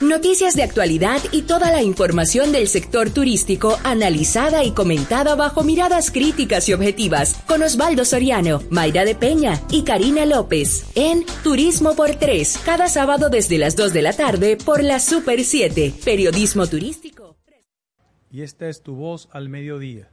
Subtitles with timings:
[0.00, 6.10] Noticias de actualidad y toda la información del sector turístico analizada y comentada bajo miradas
[6.10, 12.16] críticas y objetivas con Osvaldo Soriano, Mayra de Peña y Karina López en Turismo por
[12.16, 17.36] Tres, cada sábado desde las 2 de la tarde por la Super 7, Periodismo Turístico.
[18.32, 20.10] Y esta es tu voz al mediodía.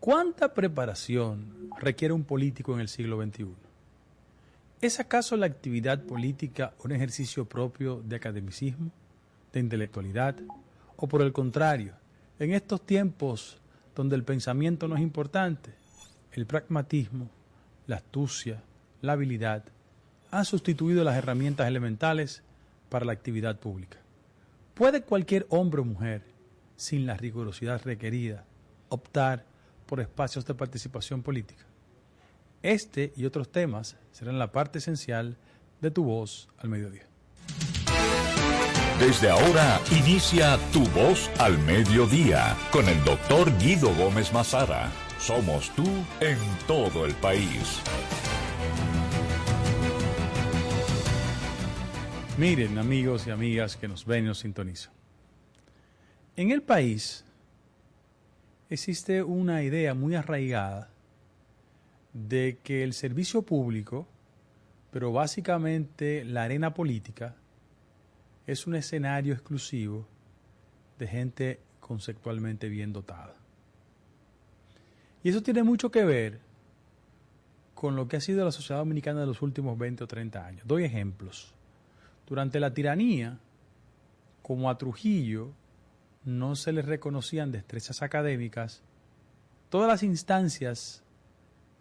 [0.00, 3.65] ¿Cuánta preparación requiere un político en el siglo XXI?
[4.82, 8.90] ¿Es acaso la actividad política un ejercicio propio de academicismo,
[9.50, 10.36] de intelectualidad?
[10.96, 11.94] ¿O por el contrario,
[12.38, 13.58] en estos tiempos
[13.94, 15.70] donde el pensamiento no es importante,
[16.32, 17.30] el pragmatismo,
[17.86, 18.62] la astucia,
[19.00, 19.64] la habilidad
[20.30, 22.42] han sustituido las herramientas elementales
[22.90, 23.96] para la actividad pública?
[24.74, 26.22] ¿Puede cualquier hombre o mujer,
[26.76, 28.44] sin la rigurosidad requerida,
[28.90, 29.46] optar
[29.86, 31.64] por espacios de participación política?
[32.62, 35.36] Este y otros temas serán la parte esencial
[35.80, 37.06] de tu voz al mediodía.
[38.98, 44.90] Desde ahora inicia Tu Voz al Mediodía con el doctor Guido Gómez Mazara.
[45.18, 45.84] Somos tú
[46.20, 47.82] en todo el país.
[52.38, 54.94] Miren, amigos y amigas que nos ven y nos sintonizan.
[56.34, 57.22] En el país
[58.70, 60.90] existe una idea muy arraigada
[62.16, 64.08] de que el servicio público,
[64.90, 67.36] pero básicamente la arena política,
[68.46, 70.06] es un escenario exclusivo
[70.98, 73.34] de gente conceptualmente bien dotada.
[75.22, 76.40] Y eso tiene mucho que ver
[77.74, 80.66] con lo que ha sido la sociedad dominicana de los últimos 20 o 30 años.
[80.66, 81.52] Doy ejemplos.
[82.26, 83.38] Durante la tiranía,
[84.42, 85.52] como a Trujillo
[86.24, 88.82] no se le reconocían destrezas académicas,
[89.68, 91.02] todas las instancias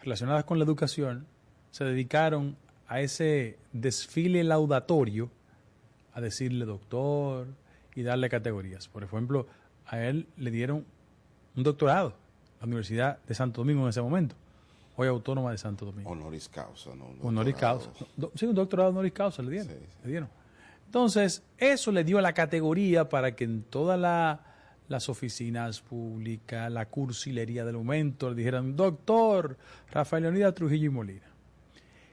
[0.05, 1.25] relacionadas con la educación
[1.71, 2.55] se dedicaron
[2.87, 5.29] a ese desfile laudatorio,
[6.13, 7.47] a decirle doctor
[7.95, 8.87] y darle categorías.
[8.87, 9.47] Por ejemplo,
[9.85, 10.85] a él le dieron
[11.55, 12.13] un doctorado,
[12.61, 14.35] la Universidad de Santo Domingo en ese momento,
[14.95, 16.09] hoy autónoma de Santo Domingo.
[16.09, 17.07] Honoris causa, ¿no?
[17.21, 17.89] Honoris causa.
[18.35, 19.67] Sí, un doctorado honoris causa le dieron.
[20.03, 20.29] Le dieron.
[20.85, 24.54] Entonces, eso le dio la categoría para que en toda la
[24.87, 29.57] las oficinas públicas, la cursilería del momento, le dijeron, doctor
[29.91, 31.27] Rafael Leonidas Trujillo y Molina.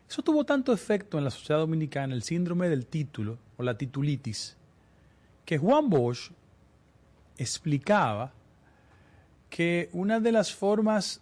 [0.08, 4.56] Eso tuvo tanto efecto en la sociedad dominicana, el síndrome del título o la titulitis,
[5.44, 6.30] que Juan Bosch
[7.38, 8.32] explicaba
[9.48, 11.20] que una de las formas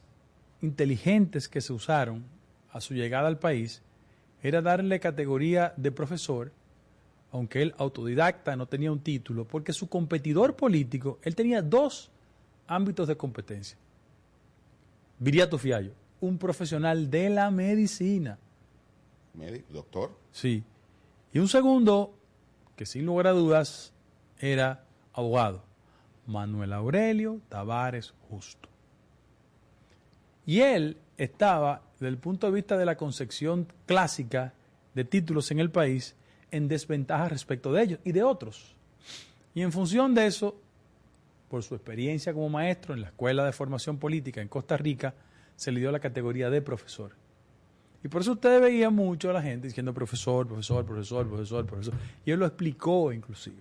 [0.61, 2.25] inteligentes que se usaron
[2.73, 3.83] a su llegada al país
[4.43, 6.53] era darle categoría de profesor
[7.33, 12.11] aunque él autodidacta no tenía un título, porque su competidor político, él tenía dos
[12.67, 13.77] ámbitos de competencia.
[15.19, 18.39] Viriato Fiallo, un profesional de la medicina.
[19.35, 19.73] ¿Médico?
[19.73, 20.19] ¿Doctor?
[20.33, 20.65] Sí.
[21.33, 22.15] Y un segundo,
[22.77, 23.93] que sin lugar a dudas
[24.39, 25.63] era abogado,
[26.27, 28.69] Manuel Aurelio Tavares Justo.
[30.47, 34.55] Y él estaba, desde el punto de vista de la concepción clásica
[34.95, 36.17] de títulos en el país,
[36.51, 38.75] en desventaja respecto de ellos y de otros.
[39.55, 40.57] Y en función de eso,
[41.49, 45.15] por su experiencia como maestro en la Escuela de Formación Política en Costa Rica,
[45.57, 47.13] se le dio la categoría de profesor.
[48.03, 51.95] Y por eso usted veía mucho a la gente diciendo profesor, profesor, profesor, profesor, profesor.
[52.25, 53.59] Y él lo explicó inclusive.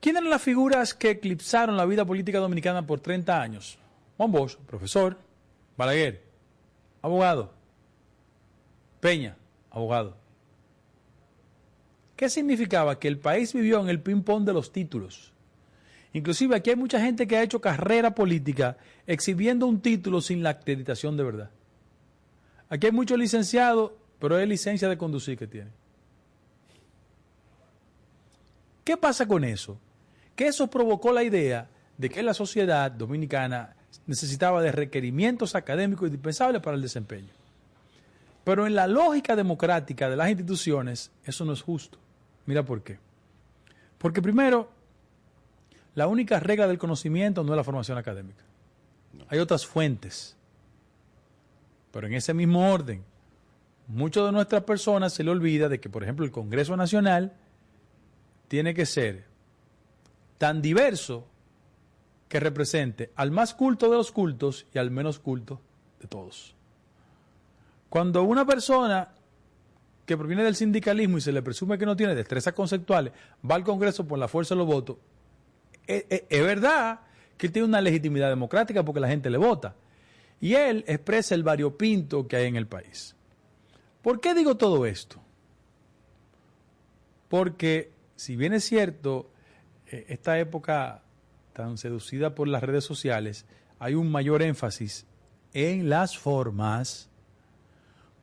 [0.00, 3.78] ¿Quiénes eran las figuras que eclipsaron la vida política dominicana por 30 años?
[4.16, 5.18] Juan Bosch, profesor.
[5.76, 6.22] Balaguer,
[7.02, 7.52] abogado.
[9.00, 9.36] Peña,
[9.70, 10.16] abogado.
[12.16, 12.98] ¿Qué significaba?
[12.98, 15.32] Que el país vivió en el ping-pong de los títulos.
[16.14, 20.50] Inclusive aquí hay mucha gente que ha hecho carrera política exhibiendo un título sin la
[20.50, 21.50] acreditación de verdad.
[22.70, 25.72] Aquí hay muchos licenciados, pero es licencia de conducir que tienen.
[28.82, 29.78] ¿Qué pasa con eso?
[30.34, 36.62] Que eso provocó la idea de que la sociedad dominicana necesitaba de requerimientos académicos indispensables
[36.62, 37.28] para el desempeño.
[38.44, 41.98] Pero en la lógica democrática de las instituciones, eso no es justo.
[42.46, 42.98] Mira por qué.
[43.98, 44.70] Porque primero,
[45.94, 48.44] la única regla del conocimiento no es la formación académica.
[49.28, 50.36] Hay otras fuentes.
[51.90, 53.04] Pero en ese mismo orden,
[53.88, 57.32] muchas de nuestras personas se le olvida de que, por ejemplo, el Congreso Nacional
[58.48, 59.24] tiene que ser
[60.38, 61.26] tan diverso
[62.28, 65.60] que represente al más culto de los cultos y al menos culto
[66.00, 66.54] de todos.
[67.88, 69.08] Cuando una persona
[70.06, 73.12] que proviene del sindicalismo y se le presume que no tiene destrezas conceptuales,
[73.48, 74.96] va al Congreso por la fuerza de los votos,
[75.86, 77.00] es, verdad
[77.36, 79.74] que él tiene una legitimidad democrática porque la gente le vota.
[80.40, 83.14] Y él expresa el variopinto que hay en el país.
[84.02, 85.20] ¿Por qué digo todo esto?
[87.28, 89.30] Porque, si bien es cierto,
[89.86, 91.02] eh, esta época
[91.52, 93.46] tan seducida por las redes sociales,
[93.78, 95.06] hay un mayor énfasis
[95.52, 97.08] en las formas.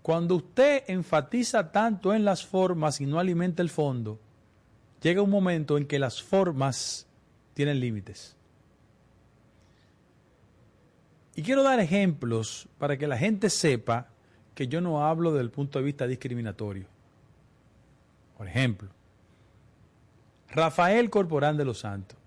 [0.04, 4.20] Cuando usted enfatiza tanto en las formas y no alimenta el fondo,
[5.02, 7.08] llega un momento en que las formas
[7.54, 8.36] tienen límites.
[11.36, 14.10] Y quiero dar ejemplos para que la gente sepa
[14.54, 16.86] que yo no hablo desde el punto de vista discriminatorio.
[18.38, 18.90] Por ejemplo,
[20.50, 22.18] Rafael Corporán de los Santos,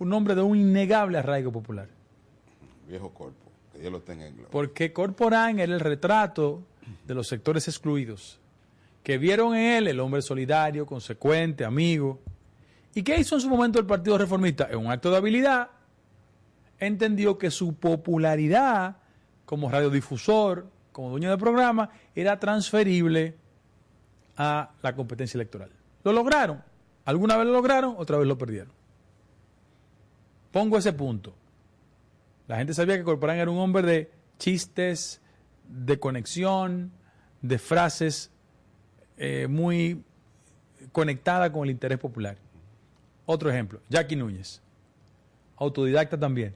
[0.00, 1.88] un hombre de un innegable arraigo popular.
[2.88, 3.45] Viejo cuerpo,
[3.76, 4.48] que Dios en gloria.
[4.50, 6.62] Porque Corporán era el retrato
[7.06, 8.38] de los sectores excluidos,
[9.02, 12.20] que vieron en él el hombre solidario, consecuente, amigo.
[12.94, 14.68] ¿Y qué hizo en su momento el Partido Reformista?
[14.70, 15.70] En un acto de habilidad,
[16.78, 18.96] entendió que su popularidad
[19.44, 23.36] como radiodifusor, como dueño de programa, era transferible
[24.36, 25.70] a la competencia electoral.
[26.04, 26.62] Lo lograron.
[27.04, 28.72] Alguna vez lo lograron, otra vez lo perdieron.
[30.50, 31.32] Pongo ese punto.
[32.48, 35.20] La gente sabía que Corporán era un hombre de chistes,
[35.68, 36.92] de conexión,
[37.42, 38.30] de frases
[39.16, 40.04] eh, muy
[40.92, 42.36] conectadas con el interés popular.
[43.24, 44.62] Otro ejemplo, Jackie Núñez,
[45.56, 46.54] autodidacta también,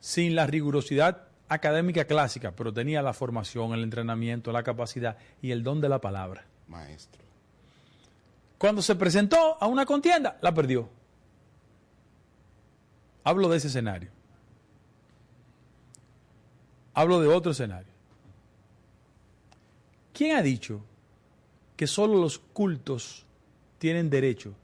[0.00, 5.62] sin la rigurosidad académica clásica, pero tenía la formación, el entrenamiento, la capacidad y el
[5.62, 6.44] don de la palabra.
[6.68, 7.22] Maestro.
[8.58, 10.88] Cuando se presentó a una contienda, la perdió.
[13.24, 14.15] Hablo de ese escenario.
[16.96, 17.92] Hablo de otro escenario.
[20.14, 20.80] ¿Quién ha dicho
[21.76, 23.26] que solo los cultos
[23.78, 24.54] tienen derecho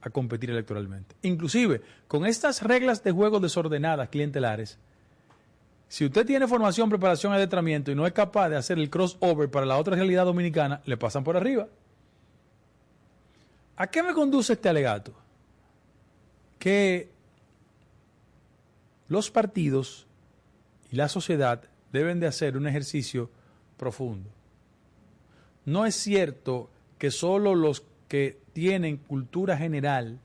[0.00, 1.16] a competir electoralmente?
[1.22, 4.78] Inclusive, con estas reglas de juego desordenadas, clientelares,
[5.88, 9.66] si usted tiene formación, preparación, adentramiento y no es capaz de hacer el crossover para
[9.66, 11.66] la otra realidad dominicana, le pasan por arriba.
[13.74, 15.12] ¿A qué me conduce este alegato?
[16.60, 17.10] Que
[19.08, 20.06] los partidos
[20.92, 23.30] y la sociedad deben de hacer un ejercicio
[23.76, 24.30] profundo.
[25.64, 30.18] No es cierto que solo los que tienen cultura general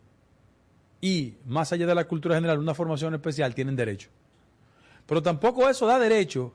[1.01, 4.09] y más allá de la cultura general una formación especial tienen derecho.
[5.05, 6.53] Pero tampoco eso da derecho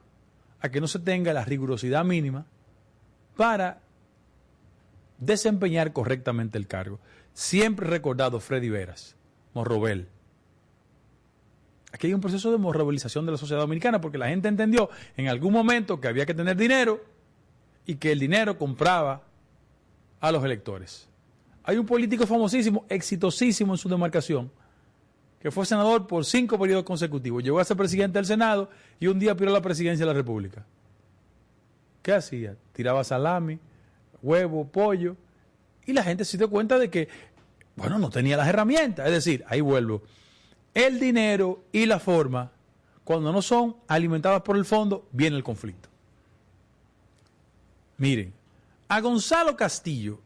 [0.60, 2.46] a que no se tenga la rigurosidad mínima
[3.36, 3.80] para
[5.18, 7.00] desempeñar correctamente el cargo.
[7.32, 9.16] Siempre recordado Freddy Veras,
[9.54, 10.08] Morrobel.
[11.92, 15.28] Aquí hay un proceso de morrobelización de la sociedad dominicana porque la gente entendió en
[15.28, 17.04] algún momento que había que tener dinero
[17.84, 19.22] y que el dinero compraba
[20.20, 21.08] a los electores.
[21.64, 24.50] Hay un político famosísimo, exitosísimo en su demarcación,
[25.38, 27.42] que fue senador por cinco periodos consecutivos.
[27.42, 30.64] Llegó a ser presidente del Senado y un día pidió la presidencia de la República.
[32.00, 32.56] ¿Qué hacía?
[32.72, 33.58] Tiraba salami,
[34.22, 35.16] huevo, pollo,
[35.84, 37.08] y la gente se dio cuenta de que,
[37.76, 39.06] bueno, no tenía las herramientas.
[39.06, 40.02] Es decir, ahí vuelvo.
[40.74, 42.50] El dinero y la forma,
[43.04, 45.88] cuando no son alimentadas por el fondo, viene el conflicto.
[47.98, 48.32] Miren,
[48.88, 50.18] a Gonzalo Castillo,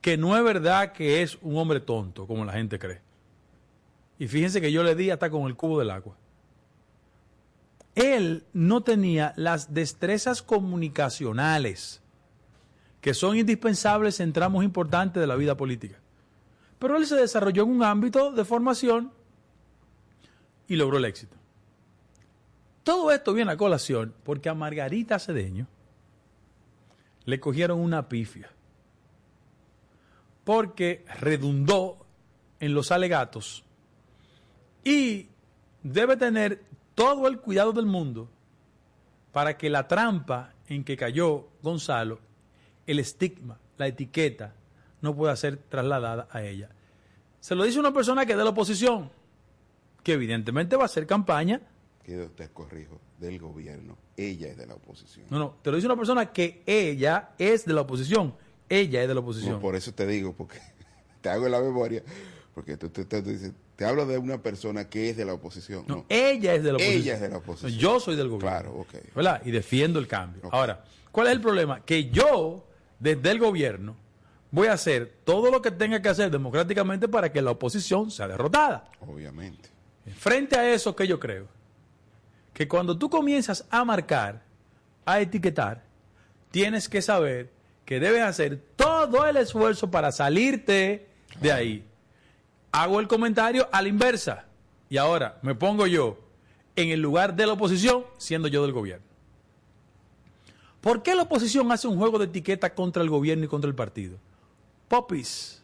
[0.00, 3.00] que no es verdad que es un hombre tonto, como la gente cree.
[4.18, 6.16] Y fíjense que yo le di hasta con el cubo del agua.
[7.94, 12.02] Él no tenía las destrezas comunicacionales
[13.00, 15.98] que son indispensables en tramos importantes de la vida política.
[16.78, 19.12] Pero él se desarrolló en un ámbito de formación
[20.68, 21.36] y logró el éxito.
[22.82, 25.66] Todo esto viene a colación porque a Margarita Cedeño
[27.24, 28.50] le cogieron una pifia.
[30.44, 32.06] Porque redundó
[32.60, 33.64] en los alegatos
[34.84, 35.28] y
[35.82, 36.62] debe tener
[36.94, 38.28] todo el cuidado del mundo
[39.32, 42.20] para que la trampa en que cayó Gonzalo,
[42.86, 44.54] el estigma, la etiqueta,
[45.02, 46.70] no pueda ser trasladada a ella.
[47.40, 49.10] Se lo dice una persona que es de la oposición,
[50.06, 51.60] que evidentemente va a hacer campaña.
[52.04, 53.98] Que te corrijo, del gobierno.
[54.16, 55.26] Ella es de la oposición.
[55.30, 58.32] No, no, te lo dice una persona que ella es de la oposición.
[58.68, 59.54] Ella es de la oposición.
[59.54, 60.60] No, por eso te digo, porque
[61.22, 62.04] te hago la memoria,
[62.54, 65.84] porque tú, tú, tú dices, te hablo de una persona que es de la oposición.
[65.88, 67.02] No, No, ella es de la oposición.
[67.02, 67.72] ella es de la oposición.
[67.72, 68.48] Yo soy del gobierno.
[68.48, 69.12] Claro, ok.
[69.12, 69.42] ¿Verdad?
[69.44, 70.48] Y defiendo el cambio.
[70.52, 71.84] Ahora, ¿cuál es el problema?
[71.84, 72.64] Que yo,
[73.00, 73.96] desde el gobierno,
[74.52, 78.28] voy a hacer todo lo que tenga que hacer democráticamente para que la oposición sea
[78.28, 78.88] derrotada.
[79.00, 79.74] Obviamente.
[80.14, 81.48] Frente a eso, que yo creo?
[82.52, 84.42] Que cuando tú comienzas a marcar,
[85.04, 85.82] a etiquetar,
[86.50, 87.50] tienes que saber
[87.84, 91.08] que debes hacer todo el esfuerzo para salirte
[91.40, 91.84] de ahí.
[92.72, 94.46] Hago el comentario a la inversa.
[94.88, 96.18] Y ahora me pongo yo
[96.76, 99.06] en el lugar de la oposición, siendo yo del gobierno.
[100.80, 103.74] ¿Por qué la oposición hace un juego de etiqueta contra el gobierno y contra el
[103.74, 104.18] partido?
[104.88, 105.62] popis,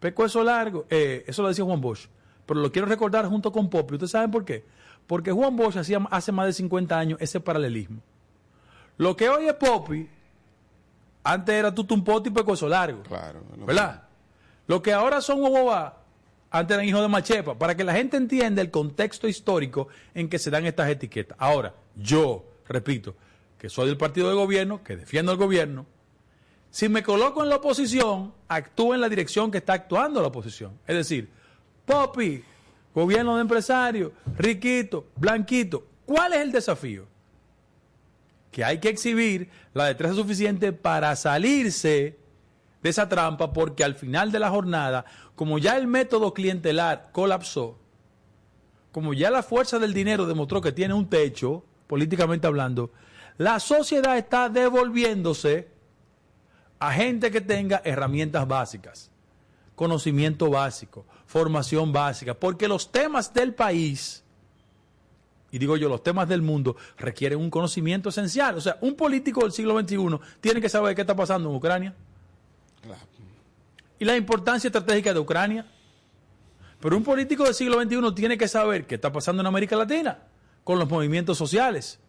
[0.00, 2.08] pecueso largo, eh, eso lo decía Juan Bosch,
[2.48, 3.94] pero lo quiero recordar junto con Popi.
[3.94, 4.64] ¿Ustedes saben por qué?
[5.06, 8.00] Porque Juan Bosch hacía hace más de 50 años ese paralelismo.
[8.96, 10.08] Lo que hoy es Popi,
[11.22, 13.02] antes era tutumpote y pecueso largo.
[13.02, 13.42] Claro.
[13.66, 14.04] ¿Verdad?
[14.66, 15.98] Lo que ahora son Guaguabá,
[16.50, 20.38] antes eran hijos de Machepa, para que la gente entienda el contexto histórico en que
[20.38, 21.36] se dan estas etiquetas.
[21.38, 23.14] Ahora, yo, repito,
[23.58, 25.84] que soy del partido de gobierno, que defiendo el gobierno,
[26.70, 30.78] si me coloco en la oposición, actúo en la dirección que está actuando la oposición.
[30.86, 31.30] Es decir,
[31.88, 32.44] Popi,
[32.94, 35.86] gobierno de empresarios, riquito, blanquito.
[36.04, 37.06] ¿Cuál es el desafío?
[38.52, 42.18] Que hay que exhibir la destreza suficiente para salirse
[42.82, 47.78] de esa trampa porque al final de la jornada, como ya el método clientelar colapsó,
[48.92, 52.90] como ya la fuerza del dinero demostró que tiene un techo, políticamente hablando,
[53.38, 55.68] la sociedad está devolviéndose
[56.80, 59.10] a gente que tenga herramientas básicas,
[59.78, 64.24] conocimiento básico, formación básica, porque los temas del país,
[65.52, 68.56] y digo yo, los temas del mundo, requieren un conocimiento esencial.
[68.56, 71.94] O sea, un político del siglo XXI tiene que saber qué está pasando en Ucrania
[74.00, 75.64] y la importancia estratégica de Ucrania.
[76.80, 80.18] Pero un político del siglo XXI tiene que saber qué está pasando en América Latina
[80.64, 82.00] con los movimientos sociales.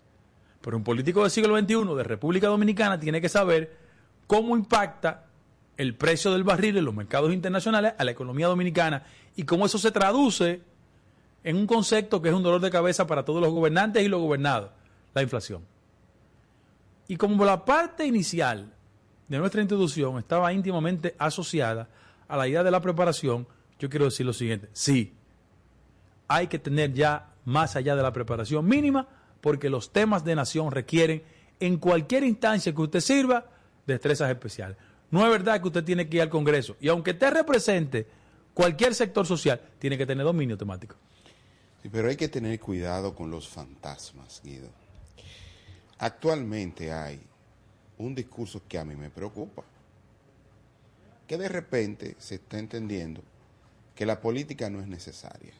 [0.62, 3.78] Pero un político del siglo XXI de República Dominicana tiene que saber
[4.28, 5.29] cómo impacta
[5.80, 9.04] el precio del barril en los mercados internacionales a la economía dominicana
[9.38, 10.62] y cómo eso se traduce
[11.42, 14.20] en un concepto que es un dolor de cabeza para todos los gobernantes y los
[14.20, 14.72] gobernados,
[15.14, 15.64] la inflación.
[17.08, 18.74] Y como la parte inicial
[19.30, 21.88] de nuestra introducción estaba íntimamente asociada
[22.28, 23.48] a la idea de la preparación,
[23.80, 25.14] yo quiero decir lo siguiente, sí,
[26.28, 29.08] hay que tener ya más allá de la preparación mínima,
[29.40, 31.24] porque los temas de nación requieren
[31.62, 33.46] en cualquier instancia que usted sirva
[33.88, 34.76] destrezas especiales.
[35.12, 38.08] No es verdad que usted tiene que ir al Congreso y aunque usted represente
[38.54, 40.96] cualquier sector social, tiene que tener dominio temático.
[41.92, 44.70] Pero hay que tener cuidado con los fantasmas, Guido.
[45.98, 47.22] Actualmente hay
[47.98, 49.64] un discurso que a mí me preocupa.
[51.28, 53.22] Que de repente se está entendiendo
[53.96, 55.54] que la política no es necesaria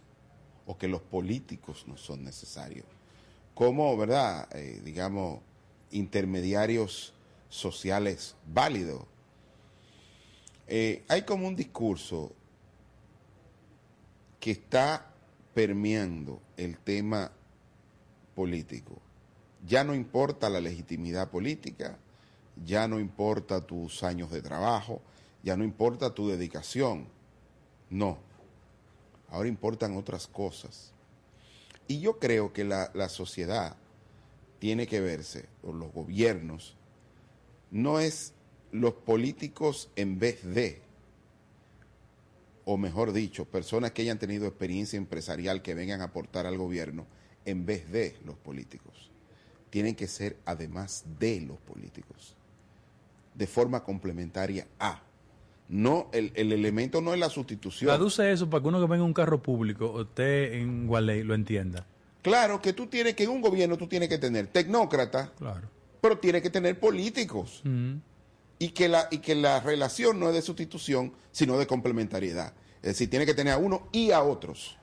[0.66, 2.86] o que los políticos no son necesarios.
[3.54, 4.48] Como, ¿verdad?
[4.56, 5.42] Eh, digamos,
[5.92, 7.14] intermediarios
[7.50, 9.04] sociales válidos.
[10.72, 12.32] Eh, hay como un discurso
[14.40, 15.12] que está
[15.56, 17.32] permeando el tema
[18.36, 19.02] político.
[19.66, 21.98] Ya no importa la legitimidad política,
[22.64, 25.02] ya no importa tus años de trabajo,
[25.42, 27.08] ya no importa tu dedicación.
[27.90, 28.20] No,
[29.32, 30.92] ahora importan otras cosas.
[31.88, 33.76] Y yo creo que la, la sociedad
[34.60, 36.76] tiene que verse, o los gobiernos,
[37.72, 38.36] no es
[38.72, 40.82] los políticos en vez de,
[42.66, 47.06] o mejor dicho, personas que hayan tenido experiencia empresarial que vengan a aportar al gobierno
[47.46, 49.12] en vez de los políticos.
[49.70, 52.36] Tienen que ser además de los políticos
[53.40, 55.02] de forma complementaria a.
[55.70, 57.88] No, el, elemento no es la sustitución.
[57.88, 61.86] Traduce eso para que uno que venga un carro público, usted en Gualey lo entienda.
[62.22, 65.70] Claro, que tú tienes que en un gobierno tú tienes que tener tecnócratas, claro.
[66.02, 67.62] pero tienes que tener políticos.
[68.60, 72.54] Y, que la, y que la relación no es de sustitución, sino de complementariedad.
[72.82, 74.78] Es decir, tiene que tener a uno y a otros.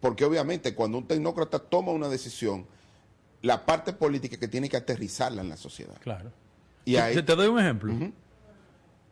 [0.00, 2.66] Porque obviamente cuando un tecnócrata toma una decisión,
[3.42, 5.96] la parte política que tiene que aterrizarla en la sociedad.
[6.00, 6.30] Claro.
[6.84, 7.92] Te, doy un ejemplo.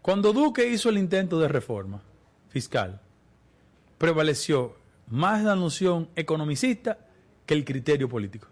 [0.00, 2.00] Cuando Duque hizo el intento de reforma
[2.48, 3.00] fiscal,
[3.98, 4.76] prevaleció
[5.08, 6.98] más la noción economicista
[7.46, 8.46] que el criterio político.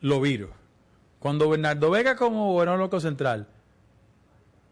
[0.00, 0.50] Lo viro.
[1.18, 3.48] Cuando Bernardo Vega como gobernador loco central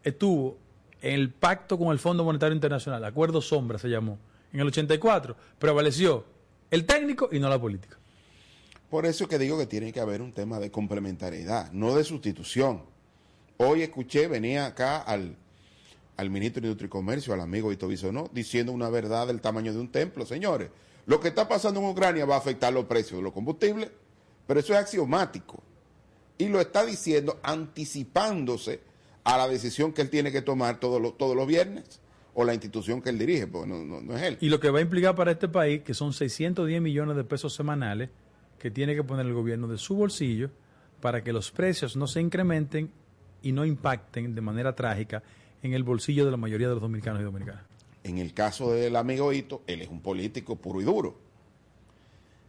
[0.03, 0.57] estuvo
[1.01, 4.17] en el pacto con el Fondo Monetario Internacional, Acuerdo Sombra se llamó,
[4.53, 6.25] en el 84, prevaleció
[6.71, 7.97] el técnico y no la política.
[8.89, 12.83] Por eso que digo que tiene que haber un tema de complementariedad, no de sustitución.
[13.57, 15.35] Hoy escuché, venía acá al,
[16.29, 19.79] ministro de Industria y Comercio, al amigo Ito Bisonó, diciendo una verdad del tamaño de
[19.79, 20.25] un templo.
[20.25, 20.69] Señores,
[21.05, 23.91] lo que está pasando en Ucrania va a afectar los precios de los combustibles,
[24.45, 25.61] pero eso es axiomático.
[26.37, 28.79] Y lo está diciendo anticipándose
[29.27, 31.99] a la decisión que él tiene que tomar todos los, todos los viernes
[32.33, 34.37] o la institución que él dirige, porque no, no, es él.
[34.39, 37.53] Y lo que va a implicar para este país, que son 610 millones de pesos
[37.53, 38.09] semanales,
[38.57, 40.49] que tiene que poner el gobierno de su bolsillo
[41.01, 42.89] para que los precios no se incrementen
[43.41, 45.21] y no impacten de manera trágica
[45.61, 47.63] en el bolsillo de la mayoría de los dominicanos y dominicanas.
[48.05, 51.19] En el caso del amigo Hito, él es un político puro y duro.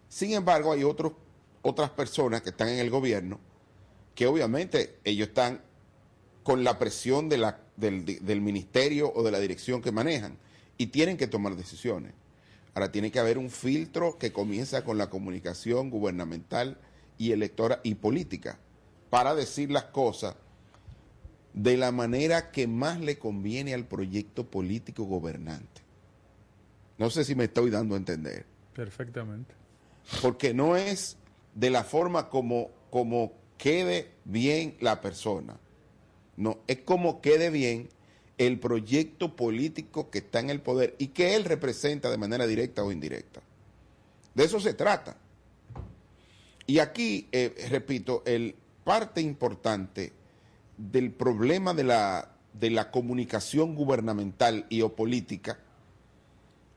[0.08, 1.12] Sin embargo, hay otros,
[1.62, 3.40] otras personas que están en el gobierno
[4.14, 5.60] que obviamente ellos están
[6.48, 10.38] con la presión de la, del, del ministerio o de la dirección que manejan
[10.78, 12.14] y tienen que tomar decisiones.
[12.72, 16.78] Ahora tiene que haber un filtro que comienza con la comunicación gubernamental
[17.18, 18.58] y electoral y política
[19.10, 20.36] para decir las cosas
[21.52, 25.82] de la manera que más le conviene al proyecto político gobernante.
[26.96, 28.46] No sé si me estoy dando a entender.
[28.72, 29.54] Perfectamente.
[30.22, 31.18] Porque no es
[31.54, 35.58] de la forma como, como quede bien la persona.
[36.38, 37.88] No, es como quede bien
[38.38, 42.84] el proyecto político que está en el poder y que él representa de manera directa
[42.84, 43.42] o indirecta.
[44.34, 45.16] De eso se trata.
[46.64, 48.54] Y aquí, eh, repito, el
[48.84, 50.12] parte importante
[50.76, 55.58] del problema de la, de la comunicación gubernamental y o política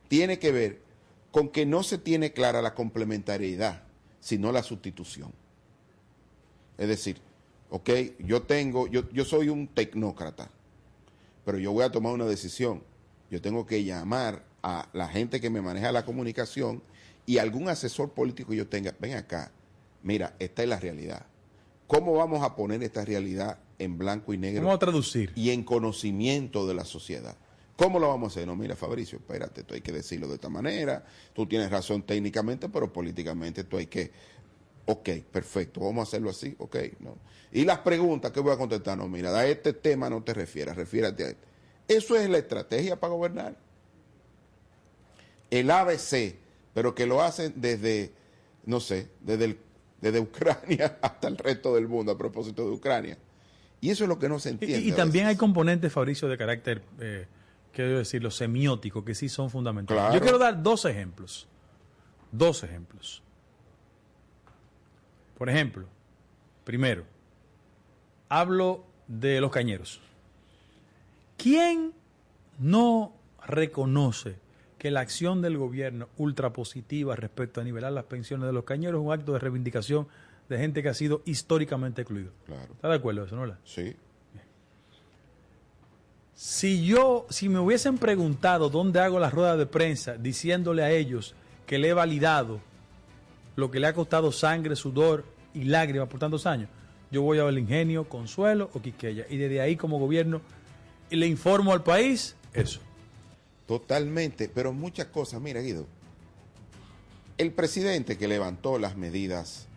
[0.08, 0.82] tiene que ver
[1.30, 3.84] con que no se tiene clara la complementariedad,
[4.20, 5.32] sino la sustitución.
[6.80, 7.22] Es decir,
[7.72, 10.52] ok, yo tengo, yo, yo soy un tecnócrata,
[11.44, 12.84] pero yo voy a tomar una decisión.
[13.32, 16.84] Yo tengo que llamar a la gente que me maneja la comunicación
[17.26, 19.52] y algún asesor político yo tenga, ven acá,
[20.04, 21.26] mira, esta es la realidad.
[21.88, 24.62] ¿Cómo vamos a poner esta realidad en blanco y negro?
[24.64, 25.32] ¿Cómo a traducir?
[25.36, 27.38] Y en conocimiento de la sociedad.
[27.78, 28.48] ¿Cómo lo vamos a hacer?
[28.48, 31.06] No, mira, Fabricio, espérate, tú hay que decirlo de esta manera.
[31.34, 34.12] Tú tienes razón técnicamente, pero políticamente tú hay que.
[34.86, 36.78] Ok, perfecto, vamos a hacerlo así, ok.
[37.00, 37.18] No.
[37.52, 40.76] Y las preguntas que voy a contestar, no, mira, a este tema no te refieras,
[40.76, 41.48] refiérate a este.
[41.88, 43.56] Eso es la estrategia para gobernar.
[45.50, 46.36] El ABC,
[46.74, 48.12] pero que lo hacen desde,
[48.66, 49.58] no sé, desde el
[50.02, 53.18] desde Ucrania hasta el resto del mundo a propósito de Ucrania.
[53.80, 54.80] Y eso es lo que no se entiende.
[54.80, 57.28] Y, y también hay componentes, Fabricio, de carácter, eh,
[57.72, 60.02] quiero decir, los semióticos, que sí son fundamentales.
[60.02, 60.16] Claro.
[60.16, 61.48] Yo quiero dar dos ejemplos.
[62.32, 63.24] Dos ejemplos.
[65.42, 65.88] Por ejemplo,
[66.64, 67.04] primero,
[68.30, 70.00] hablo de los cañeros.
[71.36, 71.94] ¿Quién
[72.60, 73.12] no
[73.48, 74.36] reconoce
[74.78, 79.08] que la acción del gobierno ultrapositiva respecto a nivelar las pensiones de los cañeros es
[79.08, 80.08] un acto de reivindicación
[80.48, 82.34] de gente que ha sido históricamente excluido?
[82.46, 82.74] Claro.
[82.74, 83.52] ¿Está de acuerdo eso, no?
[83.66, 83.96] Sí.
[86.36, 91.34] Si yo, si me hubiesen preguntado dónde hago las ruedas de prensa diciéndole a ellos
[91.66, 92.62] que le he validado
[93.56, 96.70] lo que le ha costado sangre, sudor y lágrimas por tantos años,
[97.12, 99.26] yo voy a ver ingenio, Consuelo o Quiqueya.
[99.30, 100.42] Y desde ahí como gobierno
[101.10, 102.80] le informo al país eso.
[103.68, 105.42] Totalmente, pero muchas cosas.
[105.42, 105.86] Mira, Guido,
[107.38, 109.68] el presidente que levantó las medidas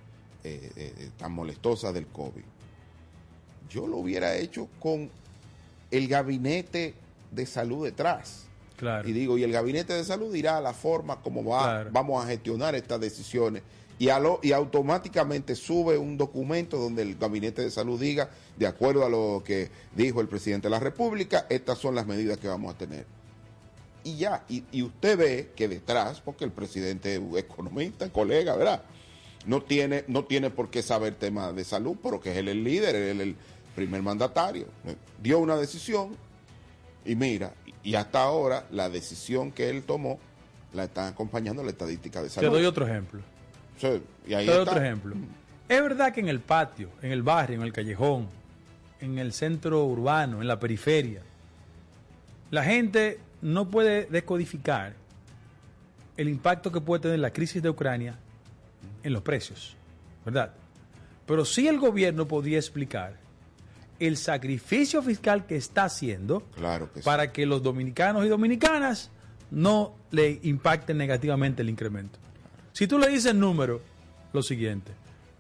[0.44, 2.42] eh, eh, tan molestosas del COVID,
[3.68, 5.10] yo lo hubiera hecho con
[5.90, 6.94] el gabinete
[7.30, 8.46] de salud detrás.
[8.85, 9.09] Claro.
[9.09, 11.90] Y digo, y el gabinete de salud dirá la forma como va, Claro.
[11.92, 13.62] vamos a gestionar estas decisiones.
[13.99, 18.66] Y, a lo- y automáticamente sube un documento donde el gabinete de salud diga, de
[18.66, 22.49] acuerdo a lo que dijo el presidente de la República, estas son las medidas que
[22.49, 23.07] vamos a tener.
[24.03, 28.83] Y ya, y, y usted ve que detrás, porque el presidente economista, colega, ¿verdad?
[29.47, 32.64] No tiene, no tiene por qué saber temas de salud, pero que él es el
[32.64, 33.37] líder, él es el
[33.75, 34.66] primer mandatario.
[35.23, 36.16] Dio una decisión
[37.05, 40.18] y mira, y hasta ahora la decisión que él tomó
[40.73, 42.51] la están acompañando la estadística de Te salud.
[42.51, 43.20] doy otro ejemplo.
[43.79, 44.70] Sí, y ahí Te doy está.
[44.73, 45.14] otro ejemplo.
[45.68, 48.29] Es verdad que en el patio, en el barrio, en el callejón,
[49.01, 51.23] en el centro urbano, en la periferia,
[52.51, 54.94] la gente no puede descodificar
[56.16, 58.16] el impacto que puede tener la crisis de Ucrania
[59.03, 59.77] en los precios,
[60.25, 60.53] ¿verdad?
[61.27, 63.16] Pero sí el gobierno podría explicar
[64.06, 67.04] el sacrificio fiscal que está haciendo Claro que sí.
[67.04, 69.10] para que los dominicanos y dominicanas
[69.50, 72.18] no le impacten negativamente el incremento.
[72.72, 73.80] Si tú le dices número,
[74.32, 74.92] lo siguiente,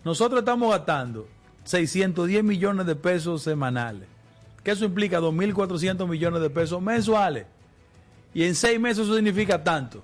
[0.04, 1.28] nosotros estamos gastando
[1.64, 4.06] 610 millones de pesos semanales,
[4.62, 7.46] que eso implica 2.400 millones de pesos mensuales,
[8.34, 10.02] y en seis meses eso significa tanto.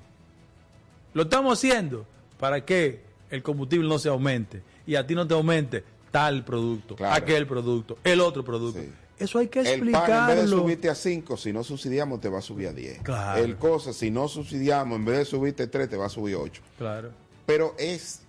[1.15, 2.07] Lo estamos haciendo
[2.39, 6.97] para que el combustible no se aumente y a ti no te aumente tal producto,
[6.97, 7.15] Claro.
[7.15, 8.81] aquel producto, el otro producto.
[8.81, 8.89] Sí.
[9.19, 10.59] Eso hay que El pan, en vez de explicarlo.
[10.59, 13.03] subirte a 5, si no subsidiamos, te va a subir a 10.
[13.03, 13.45] Claro.
[13.45, 16.63] El cosa, si no subsidiamos, en vez de subirte 3, te va a subir 8.
[16.79, 17.11] Claro.
[17.45, 18.21] Pero es,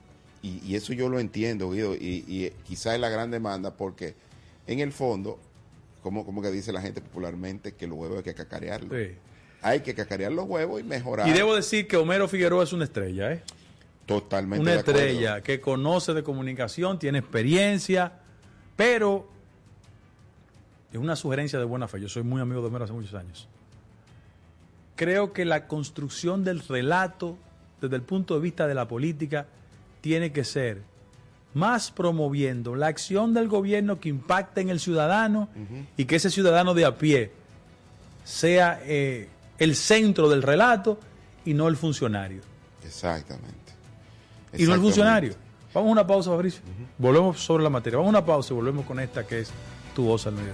[0.42, 4.16] y, y eso yo lo entiendo, Guido, y, y quizá es la gran demanda, porque
[4.68, 5.40] en el fondo,
[6.04, 8.92] como, como que dice la gente popularmente, que los huevos hay que cacarearlos.
[8.94, 9.16] Sí.
[9.62, 11.26] Hay que cacarear los huevos y mejorar.
[11.28, 13.44] Y debo decir que Homero Figueroa es una estrella, ¿eh?
[14.06, 15.00] Totalmente Una de acuerdo.
[15.00, 18.14] estrella que conoce de comunicación, tiene experiencia,
[18.76, 19.30] pero
[20.92, 22.02] es una sugerencia de buena fe.
[22.02, 23.48] Yo soy muy amigo de Homero hace muchos años.
[24.96, 27.38] Creo que la construcción del relato
[27.80, 29.48] desde el punto de vista de la política
[30.02, 30.84] tiene que ser
[31.54, 35.50] más promoviendo la acción del gobierno que impacta en el ciudadano
[35.98, 37.32] y que ese ciudadano de a pie
[38.24, 41.00] sea eh, el centro del relato
[41.46, 42.42] y no el funcionario.
[42.86, 43.61] Exactamente.
[44.58, 45.34] Y no el funcionario.
[45.74, 46.62] Vamos a una pausa, Fabricio.
[46.98, 47.98] Volvemos sobre la materia.
[47.98, 49.52] Vamos a una pausa y volvemos con esta que es
[49.96, 50.54] tu voz al medio.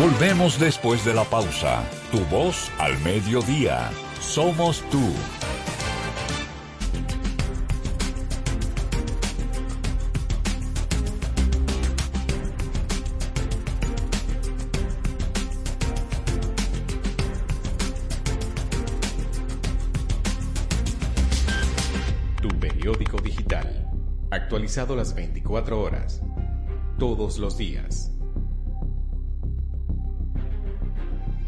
[0.00, 1.84] Volvemos después de la pausa.
[2.10, 3.90] Tu voz al mediodía.
[4.20, 5.12] Somos tú.
[23.12, 23.90] Digital.
[24.30, 26.22] Actualizado las 24 horas.
[26.98, 28.13] Todos los días.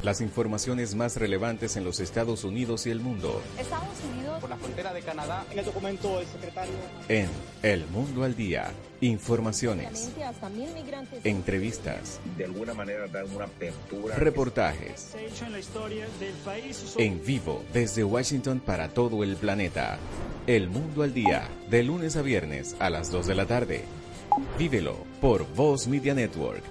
[0.06, 3.42] Las informaciones más relevantes en los Estados Unidos y el mundo.
[3.58, 4.40] Estados Unidos.
[4.40, 5.44] Por la frontera de Canadá.
[5.50, 6.74] En el documento del secretario.
[7.08, 7.28] En
[7.64, 8.70] El Mundo al Día.
[9.00, 10.12] Informaciones.
[10.24, 11.26] Hasta mil migrantes.
[11.26, 12.20] Entrevistas.
[12.36, 14.14] De alguna manera dar una apertura.
[14.14, 15.08] Reportajes.
[15.10, 16.94] Se ha hecho en la historia del país.
[16.98, 19.98] En vivo desde Washington para todo el planeta.
[20.46, 21.48] El Mundo al Día.
[21.68, 23.82] De lunes a viernes a las 2 de la tarde.
[24.56, 26.62] Vívelo por Voz Media Network.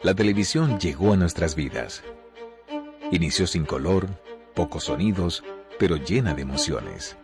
[0.00, 2.04] La televisión llegó a nuestras vidas.
[3.10, 4.06] Inició sin color,
[4.54, 5.42] pocos sonidos,
[5.76, 7.16] pero llena de emociones.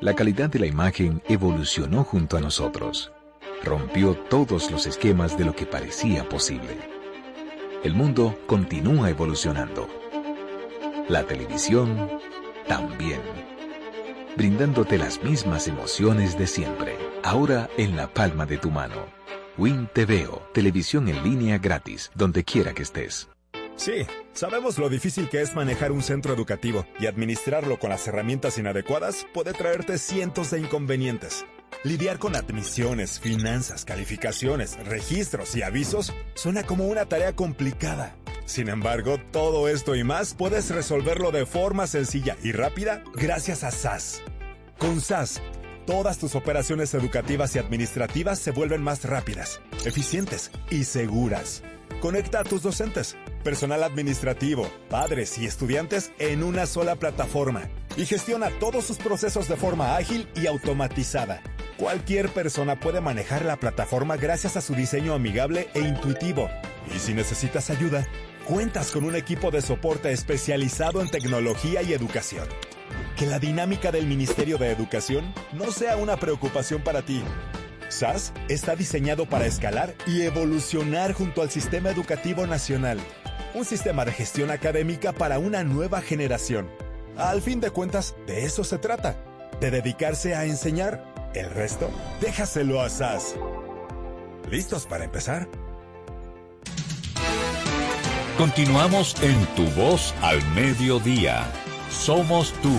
[0.00, 3.12] La calidad de la imagen evolucionó junto a nosotros.
[3.62, 6.76] Rompió todos los esquemas de lo que parecía posible.
[7.84, 9.86] El mundo continúa evolucionando.
[11.08, 12.10] La televisión
[12.66, 13.20] también.
[14.36, 19.21] Brindándote las mismas emociones de siempre, ahora en la palma de tu mano.
[19.58, 23.28] Win TVO, televisión en línea gratis, donde quiera que estés.
[23.76, 28.58] Sí, sabemos lo difícil que es manejar un centro educativo y administrarlo con las herramientas
[28.58, 31.44] inadecuadas puede traerte cientos de inconvenientes.
[31.84, 38.14] Lidiar con admisiones, finanzas, calificaciones, registros y avisos suena como una tarea complicada.
[38.44, 43.70] Sin embargo, todo esto y más puedes resolverlo de forma sencilla y rápida gracias a
[43.70, 44.22] SAS.
[44.78, 45.40] Con SAS,
[45.86, 51.62] todas tus operaciones educativas y administrativas se vuelven más rápidas, eficientes y seguras.
[52.00, 58.50] Conecta a tus docentes, personal administrativo, padres y estudiantes en una sola plataforma y gestiona
[58.58, 61.42] todos sus procesos de forma ágil y automatizada.
[61.76, 66.48] Cualquier persona puede manejar la plataforma gracias a su diseño amigable e intuitivo.
[66.94, 68.06] Y si necesitas ayuda,
[68.46, 72.48] cuentas con un equipo de soporte especializado en tecnología y educación.
[73.16, 77.22] Que la dinámica del Ministerio de Educación no sea una preocupación para ti.
[77.88, 82.98] SAS está diseñado para escalar y evolucionar junto al sistema educativo nacional.
[83.54, 86.70] Un sistema de gestión académica para una nueva generación.
[87.18, 89.14] Al fin de cuentas, de eso se trata.
[89.60, 91.04] De dedicarse a enseñar.
[91.34, 93.36] El resto, déjaselo a SAS.
[94.50, 95.48] ¿Listos para empezar?
[98.36, 101.46] Continuamos en Tu Voz al Mediodía.
[101.92, 102.76] Somos tú.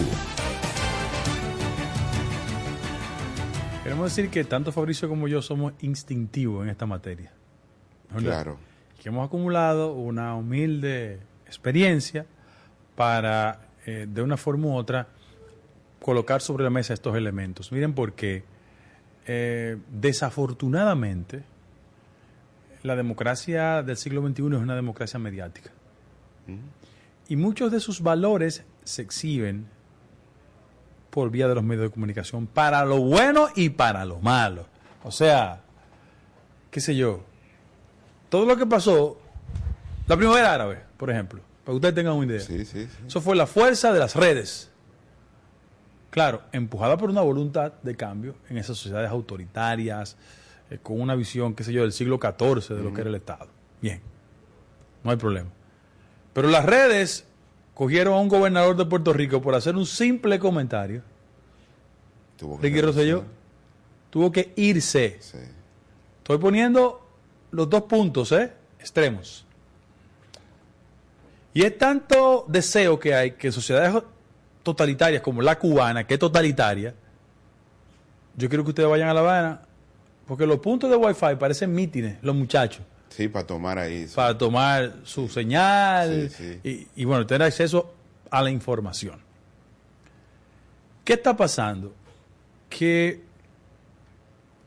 [3.84, 7.32] Queremos decir que tanto Fabricio como yo somos instintivos en esta materia.
[8.18, 8.58] Claro.
[9.02, 12.26] Que hemos acumulado una humilde experiencia
[12.96, 15.08] para, eh, de una forma u otra,
[16.02, 17.72] colocar sobre la mesa estos elementos.
[17.72, 18.44] Miren por qué.
[19.26, 21.44] Eh, desafortunadamente,
[22.84, 25.72] la democracia del siglo XXI es una democracia mediática.
[27.30, 29.68] Y muchos de sus valores se exhiben
[31.10, 34.66] por vía de los medios de comunicación para lo bueno y para lo malo.
[35.04, 35.62] O sea,
[36.72, 37.24] qué sé yo,
[38.30, 39.20] todo lo que pasó,
[40.08, 42.40] la primavera árabe, por ejemplo, para que ustedes tengan una idea.
[42.40, 43.04] Sí, sí, sí.
[43.08, 44.72] Eso fue la fuerza de las redes.
[46.10, 50.18] Claro, empujada por una voluntad de cambio en esas sociedades autoritarias,
[50.70, 53.16] eh, con una visión, qué sé yo, del siglo XIV de lo que era el
[53.16, 53.48] Estado.
[53.82, 54.02] Bien,
[55.04, 55.50] no hay problema.
[56.34, 57.26] Pero las redes
[57.74, 61.02] cogieron a un gobernador de Puerto Rico por hacer un simple comentario.
[62.38, 63.24] Tuvo que Ricky Rosselló
[64.14, 65.18] tuvo que irse.
[65.20, 65.40] Sí.
[66.20, 67.04] Estoy poniendo
[67.50, 68.54] los dos puntos, ¿eh?
[68.80, 69.44] Extremos.
[71.52, 74.04] Y es tanto deseo que hay que sociedades
[74.62, 76.94] totalitarias como la cubana, que es totalitaria,
[78.36, 79.62] yo quiero que ustedes vayan a La Habana,
[80.28, 82.82] porque los puntos de Wi-Fi parecen mítines, los muchachos,
[83.16, 84.08] Sí, para tomar ahí.
[84.08, 84.16] sí.
[84.16, 87.94] para tomar su señal Sí, Y, y, bueno, tener acceso
[88.32, 89.20] a la información.
[91.04, 91.94] ¿Qué está pasando?
[92.70, 93.22] Que,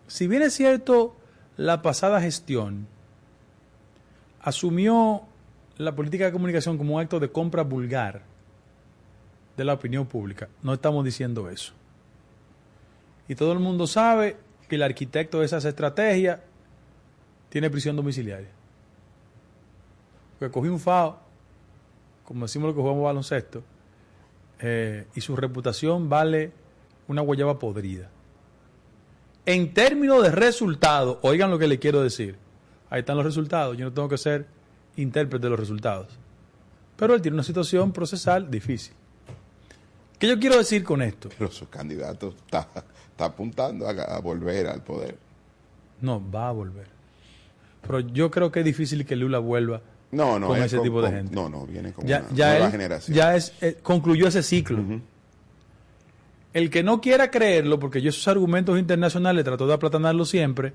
[0.06, 1.16] si bien es cierto,
[1.56, 2.86] la pasada gestión
[4.42, 5.22] asumió
[5.76, 8.22] la política de comunicación como un acto de compra vulgar,
[9.56, 10.48] de la opinión pública.
[10.62, 11.72] No estamos diciendo eso.
[13.26, 14.36] Y todo el mundo sabe
[14.68, 16.38] que el arquitecto de esas estrategias
[17.48, 18.50] tiene prisión domiciliaria.
[20.38, 21.18] Porque cogió un FAO,
[22.24, 23.62] como decimos lo que jugamos baloncesto,
[24.60, 26.52] eh, y su reputación vale
[27.08, 28.10] una guayaba podrida.
[29.44, 32.36] En términos de resultados, oigan lo que le quiero decir.
[32.90, 33.76] Ahí están los resultados.
[33.76, 34.46] Yo no tengo que ser
[34.96, 36.08] intérprete de los resultados.
[36.96, 38.94] Pero él tiene una situación procesal difícil.
[40.18, 41.28] ¿Qué yo quiero decir con esto?
[41.36, 42.68] Pero su candidato está,
[43.10, 45.18] está apuntando a, a, volver al poder.
[46.00, 46.95] No, va a volver.
[47.86, 49.80] Pero yo creo que es difícil que Lula vuelva
[50.12, 51.34] no, no, con ese con, tipo de con, gente.
[51.34, 53.16] No, no, viene con ya, una ya nueva él, generación.
[53.16, 54.80] Ya es, eh, concluyó ese ciclo.
[54.80, 55.00] Uh -huh.
[56.54, 60.72] El que no quiera creerlo, porque yo esos argumentos internacionales trato de aplatanarlos siempre,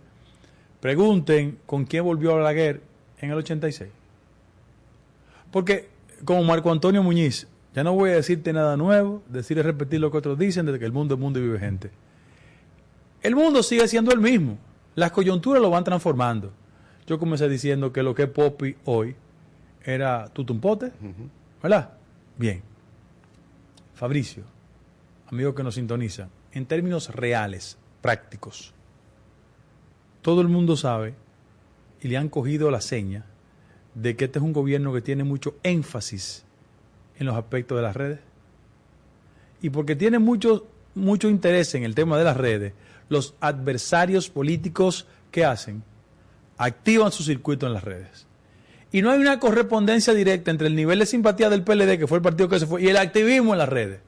[0.79, 2.81] pregunten con quién volvió Balaguer
[3.19, 3.89] en el 86.
[5.49, 5.89] Porque,
[6.23, 10.11] como Marco Antonio Muñiz, ya no voy a decirte nada nuevo, decir y repetir lo
[10.11, 11.89] que otros dicen desde que el mundo es mundo y vive gente.
[13.21, 14.57] El mundo sigue siendo el mismo.
[14.95, 16.51] Las coyunturas lo van transformando.
[17.11, 19.17] Yo comencé diciendo que lo que es Poppy hoy
[19.83, 21.29] era tutumpote, uh -huh.
[21.61, 21.91] ¿verdad?
[22.37, 22.61] Bien.
[23.95, 24.43] Fabricio,
[25.27, 28.73] amigo que nos sintoniza, en términos reales, prácticos,
[30.21, 31.13] todo el mundo sabe
[32.01, 33.25] y le han cogido la seña
[33.93, 36.45] de que este es un gobierno que tiene mucho énfasis
[37.19, 38.21] en los aspectos de las redes.
[39.61, 42.71] Y porque tiene mucho, mucho interés en el tema de las redes,
[43.09, 45.83] los adversarios políticos que hacen
[46.61, 48.27] activan su circuito en las redes.
[48.91, 52.17] Y no hay una correspondencia directa entre el nivel de simpatía del PLD, que fue
[52.17, 54.01] el partido que se fue, y el activismo en las redes.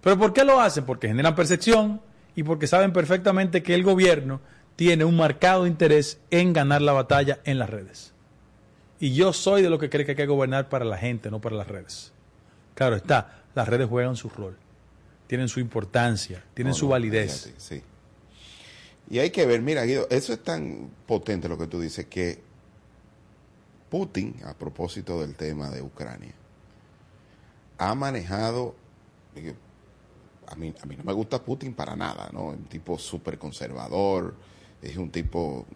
[0.00, 0.84] ¿Pero por qué lo hacen?
[0.84, 2.00] Porque generan percepción
[2.34, 4.40] y porque saben perfectamente que el gobierno
[4.76, 8.14] tiene un marcado interés en ganar la batalla en las redes.
[8.98, 11.40] Y yo soy de lo que cree que hay que gobernar para la gente, no
[11.40, 12.12] para las redes.
[12.74, 14.56] Claro está, las redes juegan su rol,
[15.26, 17.52] tienen su importancia, tienen no, su validez.
[17.58, 17.82] Sí.
[19.10, 22.40] Y hay que ver, mira, Guido, eso es tan potente lo que tú dices que
[23.90, 26.32] Putin, a propósito del tema de Ucrania,
[27.76, 28.76] ha manejado,
[30.46, 32.44] a mí, a mí no me gusta Putin para nada, ¿no?
[32.44, 34.36] Un tipo súper conservador,
[34.80, 35.66] es un tipo,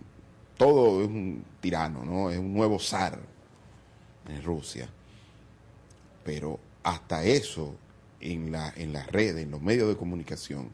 [0.56, 2.30] todo es un tirano, ¿no?
[2.30, 3.18] Es un nuevo zar
[4.28, 4.88] en Rusia.
[6.22, 7.74] Pero hasta eso,
[8.20, 10.70] en, la, en las redes, en los medios de comunicación,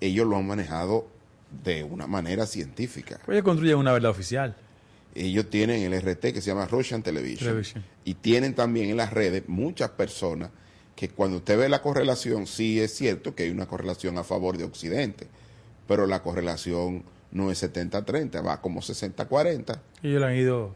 [0.00, 1.17] ellos lo han manejado
[1.64, 3.20] de una manera científica.
[3.24, 4.56] Pues ellos construyen una verdad oficial.
[5.14, 7.84] Ellos tienen el RT que se llama Russian Television, Television.
[8.04, 10.50] Y tienen también en las redes muchas personas
[10.94, 14.58] que cuando usted ve la correlación, sí es cierto que hay una correlación a favor
[14.58, 15.28] de Occidente,
[15.86, 19.78] pero la correlación no es 70-30, va como 60-40.
[20.02, 20.74] Ellos la han ido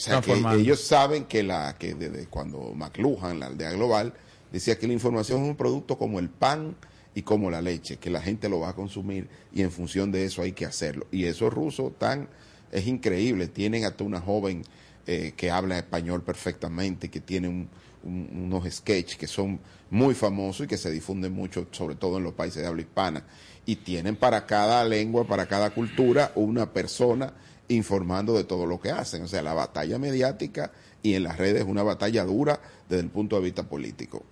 [0.00, 4.14] o sea, que ellos saben que la que desde cuando McLuhan, la aldea global,
[4.50, 6.74] decía que la información es un producto como el pan
[7.20, 10.24] y como la leche, que la gente lo va a consumir y en función de
[10.24, 11.06] eso hay que hacerlo.
[11.12, 12.28] Y esos rusos tan
[12.72, 14.62] es increíble, tienen hasta una joven
[15.06, 17.68] eh, que habla español perfectamente, que tiene un,
[18.04, 22.24] un, unos sketches que son muy famosos y que se difunden mucho, sobre todo en
[22.24, 23.22] los países de habla hispana.
[23.66, 27.34] Y tienen para cada lengua, para cada cultura, una persona
[27.68, 29.22] informando de todo lo que hacen.
[29.24, 33.10] O sea, la batalla mediática y en las redes es una batalla dura desde el
[33.10, 34.24] punto de vista político.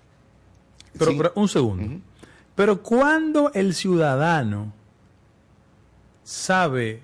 [0.98, 1.16] Pero, sí.
[1.18, 1.84] pero un segundo.
[1.84, 2.00] Uh -huh.
[2.58, 4.72] Pero cuando el ciudadano
[6.24, 7.02] sabe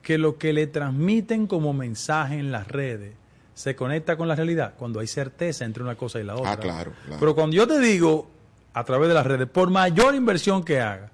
[0.00, 3.12] que lo que le transmiten como mensaje en las redes
[3.52, 6.52] se conecta con la realidad, cuando hay certeza entre una cosa y la otra.
[6.52, 7.20] Ah, claro, claro.
[7.20, 8.30] Pero cuando yo te digo,
[8.72, 11.10] a través de las redes, por mayor inversión que haga,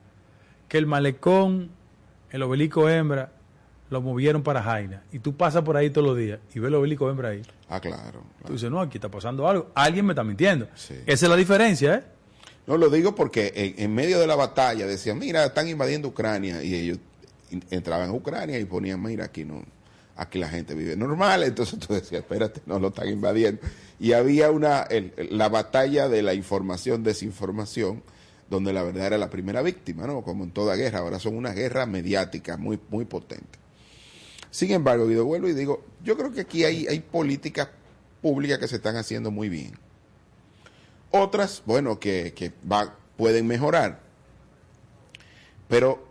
[0.68, 1.70] que el malecón,
[2.31, 3.33] el obelisco hembra,
[3.90, 6.76] lo movieron para Jaina, y tú pasas por ahí todos los días y ves el
[6.76, 7.42] obelisco hembra ahí.
[7.68, 8.03] Ah, claro.
[8.03, 8.22] claro.
[8.46, 9.72] Tú dices, no, aquí está pasando algo.
[9.74, 10.68] Alguien me está mintiendo.
[10.76, 10.94] Sí.
[11.07, 12.19] Esa es la diferencia, ¿eh?
[12.66, 16.62] No, lo digo porque en, en, medio de la batalla decían, mira, están invadiendo Ucrania,
[16.62, 16.99] y ellos
[17.70, 19.64] entraban a Ucrania y ponían, mira, aquí no,
[20.16, 23.61] aquí la gente vive normal, entonces tú decías, espérate, no lo están invadiendo.
[23.99, 28.03] Y había una, el, la batalla de la información, desinformación,
[28.49, 30.23] donde la verdad era la primera víctima, ¿no?
[30.23, 33.59] Como en toda guerra, ahora son una guerra mediática muy, muy potente.
[34.51, 37.68] Sin embargo, Guido, vuelvo y digo, yo creo que aquí hay, hay políticas
[38.20, 39.73] públicas que se están haciendo muy bien.
[41.11, 44.01] Otras, bueno, que, que va, pueden mejorar.
[45.68, 46.11] Pero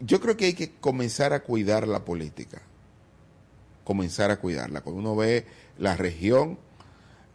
[0.00, 2.62] yo creo que hay que comenzar a cuidar la política.
[3.84, 4.80] Comenzar a cuidarla.
[4.80, 5.46] Cuando uno ve
[5.78, 6.58] la región,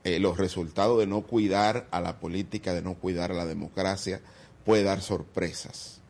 [0.04, 4.22] eh, los resultados de no cuidar a la política, de no cuidar a la democracia,
[4.66, 6.02] puede dar sorpresas.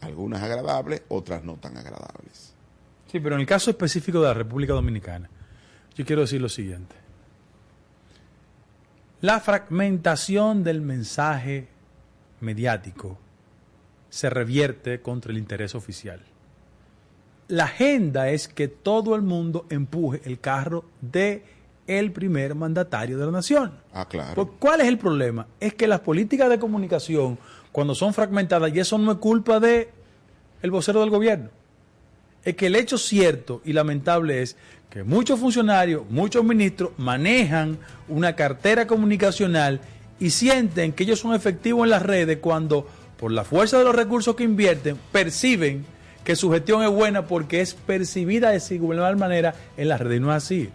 [0.00, 2.54] Algunas agradables, otras no tan agradables.
[3.10, 5.28] Sí, pero en el caso específico de la República Dominicana,
[5.96, 6.99] yo quiero decir lo siguiente.
[9.20, 11.68] La fragmentación del mensaje
[12.40, 13.18] mediático
[14.08, 16.20] se revierte contra el interés oficial.
[17.48, 21.44] La agenda es que todo el mundo empuje el carro de
[21.86, 23.72] el primer mandatario de la nación.
[23.92, 24.34] Ah, claro.
[24.34, 25.46] Pues, ¿Cuál es el problema?
[25.58, 27.38] Es que las políticas de comunicación,
[27.72, 29.90] cuando son fragmentadas, y eso no es culpa de
[30.62, 31.50] el vocero del gobierno,
[32.44, 34.56] es que el hecho cierto y lamentable es
[34.90, 39.80] que muchos funcionarios, muchos ministros manejan una cartera comunicacional
[40.18, 43.94] y sienten que ellos son efectivos en las redes cuando, por la fuerza de los
[43.94, 45.86] recursos que invierten, perciben
[46.24, 50.18] que su gestión es buena porque es percibida de igual manera en las redes.
[50.18, 50.68] Y no es así.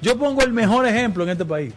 [0.00, 1.74] Yo pongo el mejor ejemplo en este país.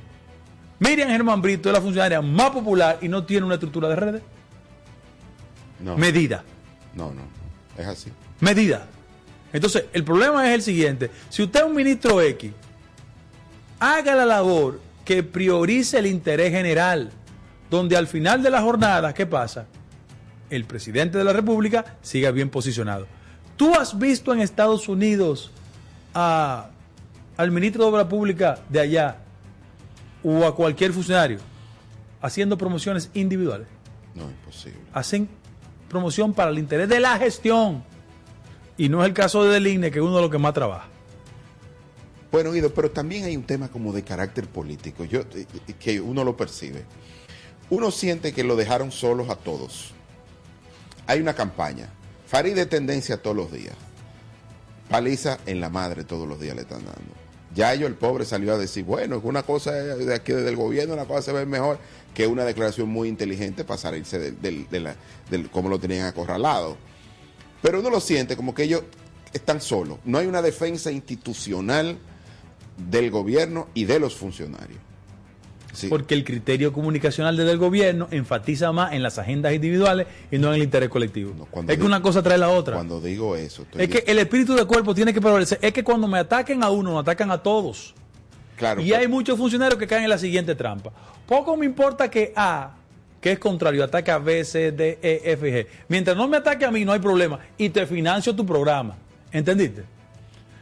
[0.79, 4.21] Miriam Germán Brito es la funcionaria más popular y no tiene una estructura de redes.
[5.79, 5.97] No.
[5.97, 6.43] Medida.
[6.95, 7.23] No, no.
[7.77, 8.11] Es así.
[8.39, 8.87] Medida.
[9.53, 11.11] Entonces, el problema es el siguiente.
[11.29, 12.51] Si usted es un ministro X,
[13.79, 17.11] haga la labor que priorice el interés general,
[17.69, 19.65] donde al final de la jornada, ¿qué pasa?
[20.49, 23.07] El presidente de la República siga bien posicionado.
[23.57, 25.51] ¿Tú has visto en Estados Unidos
[26.13, 26.69] a,
[27.37, 29.17] al ministro de Obra Pública de allá
[30.23, 31.39] o a cualquier funcionario
[32.21, 33.67] haciendo promociones individuales?
[34.15, 34.79] No, imposible.
[34.93, 35.29] Hacen
[35.89, 37.83] promoción para el interés de la gestión.
[38.81, 40.87] Y no es el caso de Deligne, que es uno de los que más trabaja.
[42.31, 45.45] Bueno, Guido, pero también hay un tema como de carácter político, yo, eh,
[45.79, 46.83] que uno lo percibe.
[47.69, 49.91] Uno siente que lo dejaron solos a todos.
[51.05, 51.89] Hay una campaña.
[52.25, 53.75] Farid de tendencia todos los días.
[54.89, 57.13] Paliza en la madre todos los días le están dando.
[57.53, 60.95] Ya ellos, el pobre, salió a decir, bueno, una cosa de aquí desde el gobierno,
[60.95, 61.77] una cosa se ve mejor
[62.15, 64.95] que una declaración muy inteligente para salirse del, del, de la,
[65.29, 66.77] del cómo lo tenían acorralado.
[67.61, 68.83] Pero uno lo siente como que ellos
[69.33, 69.99] están solos.
[70.05, 71.97] No hay una defensa institucional
[72.77, 74.79] del gobierno y de los funcionarios.
[75.73, 75.87] Sí.
[75.87, 80.49] Porque el criterio comunicacional desde el gobierno enfatiza más en las agendas individuales y no
[80.49, 81.33] en el interés colectivo.
[81.37, 82.75] No, es que una cosa trae la otra.
[82.75, 83.65] Cuando digo eso.
[83.77, 85.59] Es que el espíritu de cuerpo tiene que prevalecer.
[85.61, 87.93] Es que cuando me ataquen a uno, me atacan a todos.
[88.57, 88.97] Claro, y pero...
[88.97, 90.91] hay muchos funcionarios que caen en la siguiente trampa.
[91.25, 92.75] Poco me importa que A,
[93.21, 95.67] que es contrario, ataque a B, C, D, E, F, G.
[95.87, 97.39] Mientras no me ataque a mí, no hay problema.
[97.57, 98.97] Y te financio tu programa.
[99.31, 99.83] ¿Entendiste?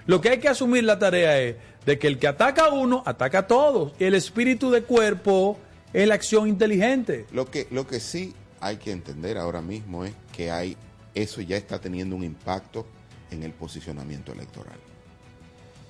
[0.06, 3.02] Lo que hay que asumir la tarea es de que el que ataca a uno,
[3.06, 3.94] ataca a todos.
[3.98, 5.58] Y el espíritu de cuerpo
[5.94, 7.26] es la acción inteligente.
[7.32, 10.76] Lo que, lo que sí hay que entender ahora mismo es que hay,
[11.16, 12.86] eso ya está teniendo un impacto
[13.32, 14.78] en el posicionamiento electoral.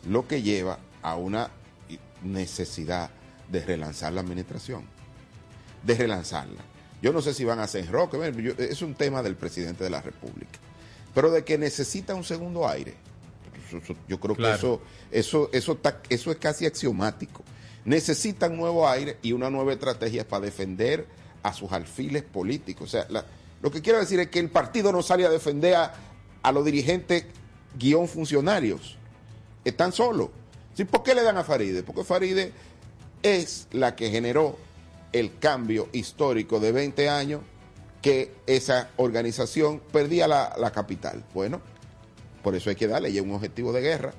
[0.08, 1.50] Lo que lleva a una
[2.24, 3.10] necesidad
[3.50, 4.99] de relanzar la administración.
[5.84, 6.62] De relanzarla.
[7.02, 8.16] Yo no sé si van a hacer rock,
[8.58, 10.60] es un tema del presidente de la República.
[11.14, 12.96] Pero de que necesita un segundo aire.
[14.08, 14.54] Yo creo claro.
[14.54, 17.44] que eso, eso, eso, eso es casi axiomático.
[17.86, 21.08] Necesitan nuevo aire y una nueva estrategia para defender
[21.44, 22.90] a sus alfiles políticos.
[22.90, 23.26] O sea, la,
[23.62, 25.94] lo que quiero decir es que el partido no sale a defender a,
[26.42, 27.26] a los dirigentes
[27.78, 28.98] guion funcionarios.
[29.64, 30.30] Están solos.
[30.74, 30.86] ¿Sí?
[30.86, 31.84] ¿Por qué le dan a Faride?
[31.84, 32.52] Porque Faride
[33.22, 34.58] es la que generó
[35.14, 37.42] el cambio histórico de 20 años
[38.02, 41.24] que esa organización perdía la, la capital.
[41.34, 41.62] Bueno,
[42.44, 44.14] por eso hay que darle ya un objetivo de guerra.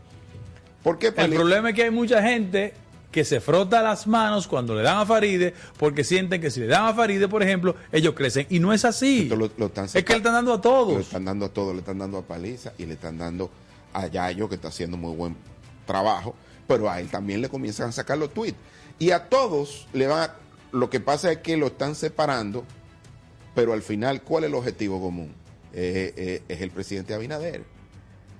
[0.83, 2.74] ¿Por qué El problema es que hay mucha gente
[3.11, 6.66] que se frota las manos cuando le dan a Faride porque sienten que si le
[6.66, 8.46] dan a Faride, por ejemplo, ellos crecen.
[8.50, 9.29] Y no es así.
[9.29, 10.94] Lo, lo están es que le están dando a todos.
[10.94, 13.50] Le están dando a todos, le están dando a Paliza y le están dando
[13.92, 15.37] a Yayo, que está haciendo muy buen
[15.87, 16.35] trabajo,
[16.68, 18.57] pero a él también le comienzan a sacar los tweets.
[18.98, 20.35] Y a todos le van a,
[20.72, 22.64] Lo que pasa es que lo están separando,
[23.54, 25.35] pero al final, ¿cuál es el objetivo común?
[25.72, 27.62] Eh, eh, es el presidente Abinader.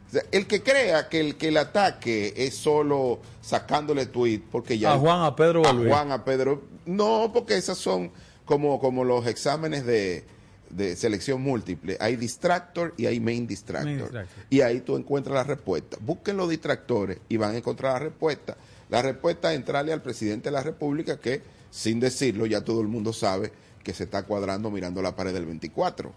[0.09, 4.79] O sea, el que crea que el que el ataque es solo sacándole tweet, porque
[4.79, 4.95] ya.
[4.95, 6.63] A Juan, a Pedro, a Juan, a Pedro.
[6.87, 8.11] No, porque esas son
[8.45, 10.25] como, como los exámenes de,
[10.71, 11.97] de selección múltiple.
[12.01, 13.87] Hay distractor y hay main distractor.
[13.87, 14.45] main distractor.
[14.51, 15.99] Y ahí tú encuentras la respuesta.
[16.01, 18.57] Busquen los distractores y van a encontrar la respuesta.
[18.89, 22.89] La respuesta es entrarle al presidente de la República que, sin decirlo, ya todo el
[22.89, 26.13] mundo sabe que se está cuadrando mirando la pared del 24.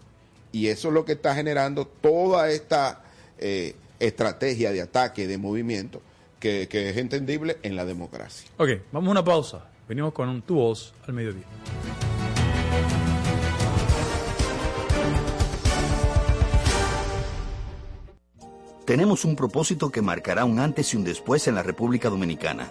[0.52, 3.02] Y eso es lo que está generando toda esta
[3.38, 6.00] eh, estrategia de ataque, de movimiento,
[6.38, 8.48] que, que, es entendible en la democracia.
[8.58, 9.68] Ok, vamos a una pausa.
[9.88, 11.44] Venimos con un tu voz al mediodía.
[18.84, 22.70] Tenemos un propósito que marcará un antes y un después en la República Dominicana.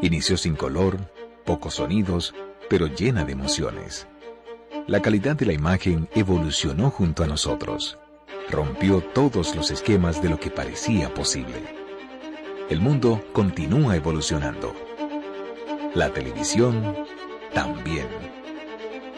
[0.00, 0.96] Inició sin color,
[1.44, 2.32] pocos sonidos,
[2.70, 4.06] pero llena de emociones.
[4.86, 7.98] La calidad de la imagen evolucionó junto a nosotros.
[8.48, 11.74] Rompió todos los esquemas de lo que parecía posible.
[12.70, 14.72] El mundo continúa evolucionando.
[15.94, 16.94] La televisión
[17.52, 18.06] también.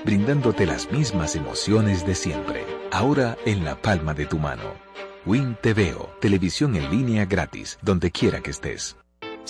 [0.05, 4.72] Brindándote las mismas emociones de siempre, ahora en la palma de tu mano.
[5.26, 8.97] Win TVO, televisión en línea gratis, donde quiera que estés.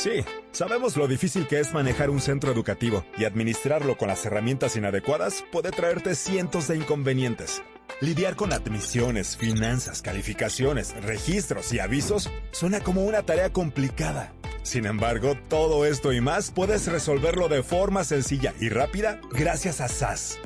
[0.00, 4.74] Sí, sabemos lo difícil que es manejar un centro educativo y administrarlo con las herramientas
[4.74, 7.62] inadecuadas puede traerte cientos de inconvenientes.
[8.00, 14.32] Lidiar con admisiones, finanzas, calificaciones, registros y avisos suena como una tarea complicada.
[14.62, 19.88] Sin embargo, todo esto y más puedes resolverlo de forma sencilla y rápida gracias a
[19.88, 20.38] SAS.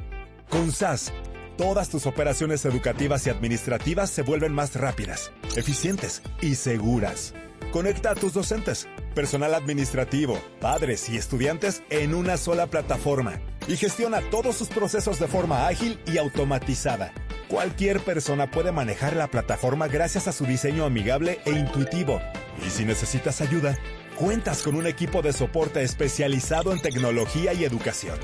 [0.51, 1.13] Con SAS,
[1.57, 7.35] todas tus operaciones educativas y administrativas se vuelven más rápidas, eficientes y seguras.
[7.71, 14.21] Conecta a tus docentes, personal administrativo, padres y estudiantes en una sola plataforma y gestiona
[14.31, 17.13] todos sus procesos de forma ágil y automatizada.
[17.49, 22.21] Cualquier persona puede manejar la plataforma gracias a su diseño amigable e intuitivo.
[22.67, 23.79] Y si necesitas ayuda,
[24.17, 28.19] cuentas con un equipo de soporte especializado en tecnología y educación.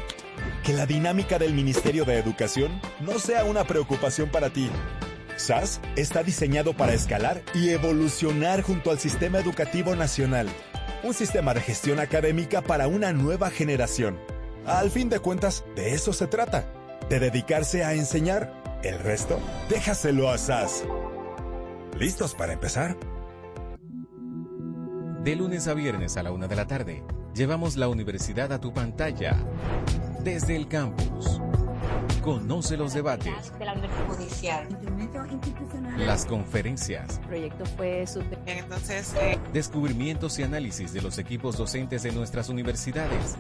[0.65, 4.71] Que la dinámica del Ministerio de Educación no sea una preocupación para ti.
[5.37, 10.49] SAS está diseñado para escalar y evolucionar junto al sistema educativo nacional.
[11.03, 14.19] Un sistema de gestión académica para una nueva generación.
[14.67, 16.71] Al fin de cuentas, de eso se trata,
[17.09, 18.53] de dedicarse a enseñar.
[18.83, 19.39] El resto,
[19.71, 20.85] déjaselo a SAS.
[21.99, 22.99] ¿Listos para empezar?
[25.23, 27.03] De lunes a viernes a la una de la tarde,
[27.35, 29.39] llevamos la universidad a tu pantalla.
[30.23, 31.41] Desde el campus.
[32.23, 33.59] Conoce los debates.
[33.59, 34.69] De la Universidad
[35.99, 37.19] Las conferencias.
[37.23, 38.05] El proyecto fue.
[38.47, 39.15] Entonces.
[39.21, 39.39] Eh...
[39.53, 43.37] Descubrimientos y análisis de los equipos docentes de nuestras universidades.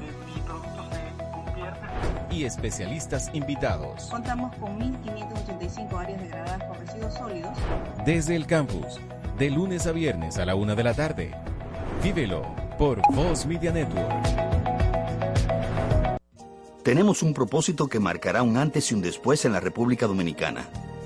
[2.30, 4.04] Y especialistas invitados.
[4.04, 7.56] Contamos con 1.585 áreas degradadas por residuos sólidos.
[8.04, 9.00] Desde el campus.
[9.38, 11.34] De lunes a viernes a la una de la tarde.
[12.02, 12.42] Vívelo
[12.78, 14.50] por Voz Media Network.
[16.82, 20.66] Tenemos un propósito que marcará un antes y un después en la República Dominicana.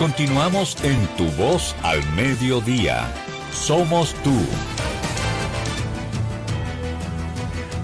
[0.00, 3.12] Continuamos en Tu Voz al Mediodía.
[3.52, 4.32] Somos tú.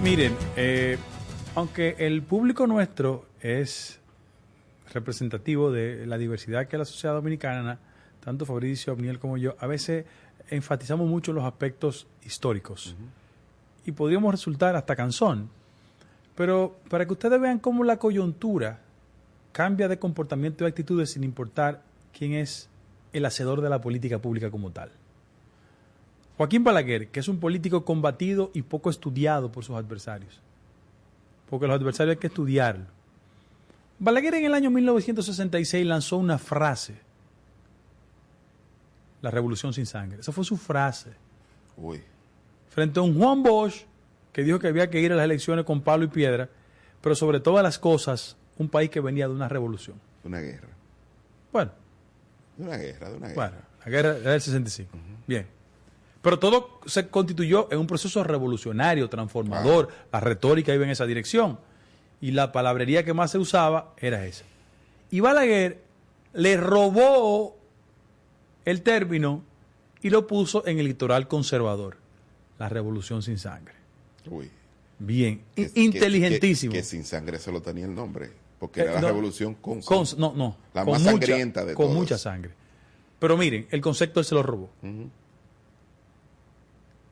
[0.02, 0.96] Miren, eh,
[1.54, 4.00] aunque el público nuestro es
[4.94, 7.80] representativo de la diversidad que es la sociedad dominicana,
[8.24, 10.06] tanto Fabricio, Abniel como yo, a veces
[10.48, 12.96] enfatizamos mucho los aspectos históricos.
[12.98, 13.88] Uh -huh.
[13.88, 15.50] Y podríamos resultar hasta cansón.
[16.34, 18.80] Pero para que ustedes vean cómo la coyuntura
[19.52, 21.85] cambia de comportamiento y actitudes sin importar
[22.16, 22.68] quién es
[23.12, 24.90] el hacedor de la política pública como tal.
[26.36, 30.40] Joaquín Balaguer, que es un político combatido y poco estudiado por sus adversarios,
[31.48, 32.86] porque los adversarios hay que estudiarlo.
[33.98, 36.94] Balaguer en el año 1966 lanzó una frase,
[39.22, 41.12] la revolución sin sangre, esa fue su frase.
[41.76, 42.02] Uy.
[42.68, 43.84] Frente a un Juan Bosch
[44.32, 46.50] que dijo que había que ir a las elecciones con palo y piedra,
[47.00, 49.98] pero sobre todas las cosas, un país que venía de una revolución.
[50.24, 50.68] Una guerra.
[51.52, 51.85] Bueno.
[52.56, 53.48] De una guerra, de una guerra.
[53.48, 54.90] Bueno, la guerra del 65.
[54.92, 55.16] Uh -huh.
[55.26, 55.46] Bien.
[56.22, 59.88] Pero todo se constituyó en un proceso revolucionario, transformador.
[59.90, 60.06] Ah.
[60.14, 61.58] La retórica iba en esa dirección.
[62.20, 64.44] Y la palabrería que más se usaba era esa.
[65.10, 65.82] Y Balaguer
[66.32, 67.56] le robó
[68.64, 69.44] el término
[70.02, 71.98] y lo puso en el litoral conservador.
[72.58, 73.74] La revolución sin sangre.
[74.28, 74.50] Uy.
[74.98, 75.42] Bien.
[75.54, 76.72] Que, Inteligentísimo.
[76.72, 78.30] Que, que, sin sangre solo tenía el nombre.
[78.66, 80.56] Porque era eh, la no, revolución con, con, No, no.
[80.74, 81.98] La con más mucha, sangrienta de Con todas.
[81.98, 82.50] mucha sangre.
[83.20, 84.70] Pero miren, el concepto él se lo robó.
[84.82, 85.08] Uh -huh.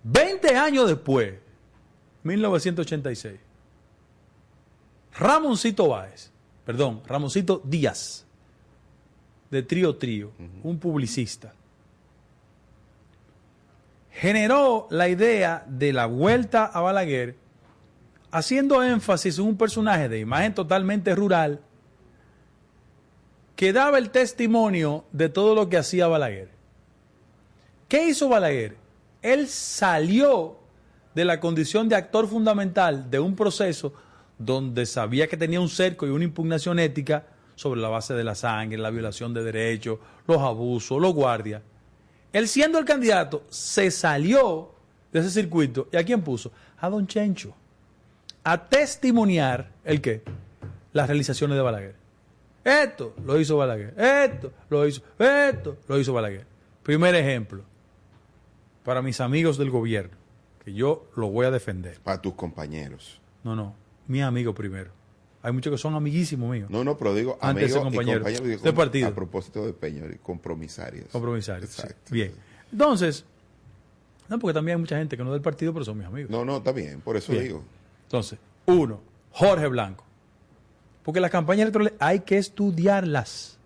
[0.02, 1.34] 20 años después,
[2.24, 3.38] 1986,
[5.16, 6.32] Ramoncito Báez,
[6.66, 8.26] perdón, Ramoncito Díaz,
[9.50, 10.60] de Trío Trío, uh -huh.
[10.64, 11.54] un publicista,
[14.10, 17.36] generó la idea de la vuelta a Balaguer,
[18.34, 21.60] haciendo énfasis en un personaje de imagen totalmente rural
[23.54, 26.50] que daba el testimonio de todo lo que hacía Balaguer.
[27.86, 28.76] ¿Qué hizo Balaguer?
[29.22, 30.56] Él salió
[31.14, 33.94] de la condición de actor fundamental de un proceso
[34.36, 38.34] donde sabía que tenía un cerco y una impugnación ética sobre la base de la
[38.34, 41.62] sangre, la violación de derechos, los abusos, los guardias.
[42.32, 44.72] Él siendo el candidato, se salió
[45.12, 45.86] de ese circuito.
[45.92, 46.50] ¿Y a quién puso?
[46.80, 47.54] A don Chencho.
[48.44, 50.22] A testimoniar el qué?
[50.92, 51.94] Las realizaciones de Balaguer.
[52.62, 53.94] Esto lo hizo Balaguer.
[53.98, 55.02] Esto lo hizo.
[55.18, 56.46] Esto lo hizo Balaguer.
[56.82, 57.62] Primer ejemplo.
[58.84, 60.14] Para mis amigos del gobierno,
[60.64, 61.98] que yo lo voy a defender.
[62.00, 63.18] Para tus compañeros.
[63.42, 63.74] No, no.
[64.06, 64.90] Mi amigo primero.
[65.42, 66.70] Hay muchos que son amiguísimos míos.
[66.70, 68.22] No, no, pero digo Antes de amigos y compañeros.
[68.32, 69.08] compañeros De partido.
[69.08, 71.06] a propósito de Peña, compromisarios.
[71.08, 71.70] Compromisarios.
[71.70, 71.82] sí.
[71.82, 72.12] Exacto.
[72.12, 72.32] Bien.
[72.72, 73.24] Entonces,
[74.28, 76.30] no, porque también hay mucha gente que no es del partido, pero son mis amigos.
[76.30, 77.44] No, no, está bien, por eso Bien.
[77.44, 77.64] digo.
[78.04, 79.00] Entonces, uno,
[79.32, 80.04] Jorge Blanco.
[81.02, 83.58] Porque las campañas electorales hay que estudiarlas.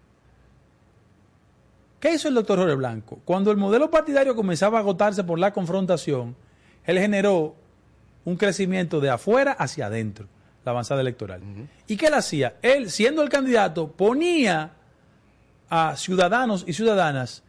[2.00, 3.20] ¿Qué hizo el doctor Jorge Blanco?
[3.24, 6.36] Cuando el modelo partidario comenzaba a agotarse por la confrontación,
[6.84, 7.54] él generó
[8.24, 10.26] un crecimiento de afuera hacia adentro,
[10.64, 11.40] la avanzada electoral.
[11.86, 12.56] ¿Y qué él hacía?
[12.62, 14.72] Él, siendo el candidato, ponía
[15.70, 17.42] a ciudadanos y ciudadanas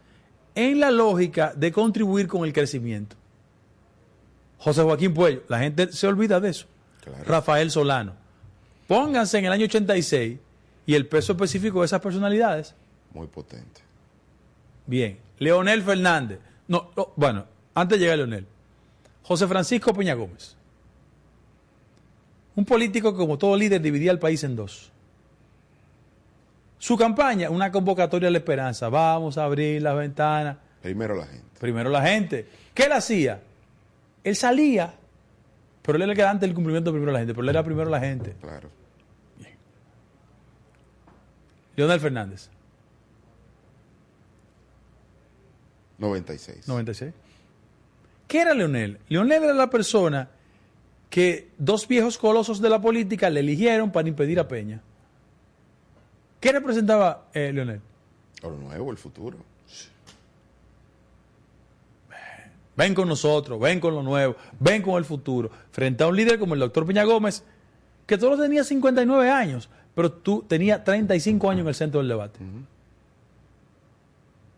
[0.54, 3.16] en la lógica de contribuir con el crecimiento.
[4.58, 6.66] José Joaquín Puello, la gente se olvida de eso.
[7.24, 8.14] Rafael Solano.
[8.86, 10.38] Pónganse en el año 86
[10.86, 12.74] y el peso específico de esas personalidades.
[13.12, 13.80] Muy potente.
[14.86, 15.18] Bien.
[15.38, 16.38] Leonel Fernández.
[16.68, 18.46] No, no, bueno, antes de llegar a Leonel.
[19.22, 20.56] José Francisco Peña Gómez.
[22.56, 24.90] Un político que, como todo líder, dividía el país en dos.
[26.78, 28.88] Su campaña, una convocatoria a la esperanza.
[28.88, 30.56] Vamos a abrir las ventanas.
[30.82, 31.46] Primero la gente.
[31.60, 32.46] Primero la gente.
[32.74, 33.40] ¿Qué él hacía?
[34.24, 34.94] Él salía,
[35.90, 37.90] pero él era el que antes del cumplimiento primero la gente, pero él era primero
[37.90, 38.36] la gente.
[38.40, 38.70] Claro.
[41.74, 42.48] Leonel Fernández,
[45.98, 46.68] 96.
[46.68, 47.12] 96.
[48.28, 49.00] ¿Qué era Leonel?
[49.08, 50.30] Leonel era la persona
[51.08, 54.80] que dos viejos colosos de la política le eligieron para impedir a Peña.
[56.38, 57.80] ¿Qué representaba eh, Leonel?
[58.42, 59.38] Lo nuevo, el futuro.
[62.80, 65.50] Ven con nosotros, ven con lo nuevo, ven con el futuro.
[65.70, 67.42] Frente a un líder como el doctor Peña Gómez,
[68.06, 72.40] que solo tenía 59 años, pero tú tenías 35 años en el centro del debate.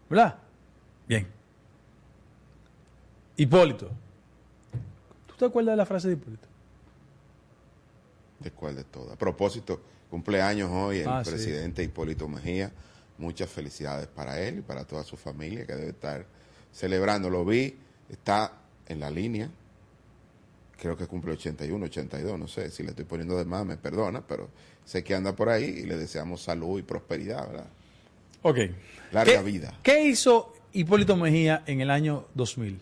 [0.09, 0.37] ¿Verdad?
[1.09, 1.27] Bien.
[3.37, 3.91] Hipólito.
[5.27, 6.47] ¿Tú te acuerdas de la frase de Hipólito?
[8.39, 9.15] ¿De cuál de todas?
[9.15, 11.31] A propósito, cumpleaños hoy el Ah, sí.
[11.33, 12.71] presidente Hipólito Mejía.
[13.19, 16.25] Muchas felicidades para él y para toda su familia que debe estar
[16.71, 17.29] celebrando.
[17.29, 17.77] Lo vi,
[18.13, 18.53] está
[18.87, 19.51] en la línea.
[20.79, 22.71] Creo que cumple 81, 82, no sé.
[22.71, 24.49] Si le estoy poniendo de más, me perdona, pero
[24.85, 27.67] sé que anda por ahí y le deseamos salud y prosperidad, ¿verdad?
[28.43, 28.59] Ok.
[29.13, 29.79] Larga ¿Qué- vida.
[29.83, 32.81] ¿Qué hizo Hipólito Mejía en el año 2000?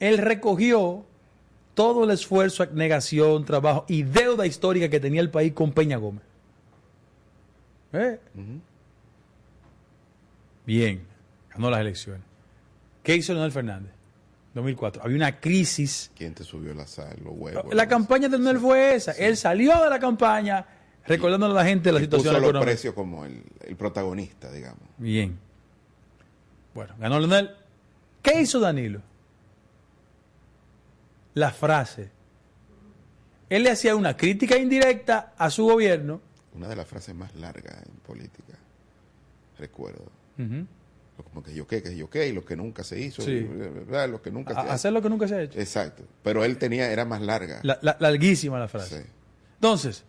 [0.00, 1.04] Él recogió
[1.74, 6.22] todo el esfuerzo, abnegación, trabajo y deuda histórica que tenía el país con Peña Gómez.
[7.92, 8.18] ¿Eh?
[10.66, 11.02] Bien,
[11.52, 12.22] ganó las elecciones.
[13.02, 13.92] ¿Qué hizo Leonel Fernández?
[14.54, 15.02] 2004.
[15.02, 16.10] Había una crisis.
[16.16, 17.74] ¿Quién te subió la sal, los huevos?
[17.74, 19.12] La campaña de Leonel fue esa.
[19.12, 20.66] Él salió de la campaña
[21.06, 22.64] recordándole a la gente la Y situación puso los económica.
[22.70, 24.82] precios como el, el protagonista, digamos.
[24.98, 25.38] Bien.
[26.74, 27.50] Bueno, ganó Leonel.
[28.22, 29.00] ¿Qué hizo Danilo?
[31.34, 32.10] La frase.
[33.48, 36.20] Él le hacía una crítica indirecta a su gobierno.
[36.54, 38.54] Una de las frases más largas en política,
[39.58, 40.04] recuerdo.
[40.38, 40.66] Ujú.
[41.32, 43.40] Como que yo qué, que yo qué, y lo que nunca se hizo, Sí.
[43.40, 44.08] ¿verdad?
[44.08, 45.58] lo que nunca A- se hacer lo que nunca se ha hecho.
[45.58, 46.02] Exacto.
[46.22, 47.60] Pero él tenía, era más larga.
[47.62, 49.02] La- la- larguísima la frase.
[49.02, 49.08] Sí.
[49.54, 50.04] Entonces,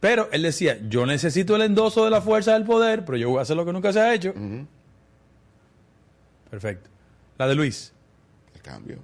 [0.00, 3.38] pero él decía, yo necesito el endoso de la fuerza del poder, pero yo voy
[3.40, 4.32] a hacer lo que nunca se ha hecho.
[6.50, 6.88] Perfecto.
[7.38, 7.92] La de Luis.
[8.54, 8.98] El cambio.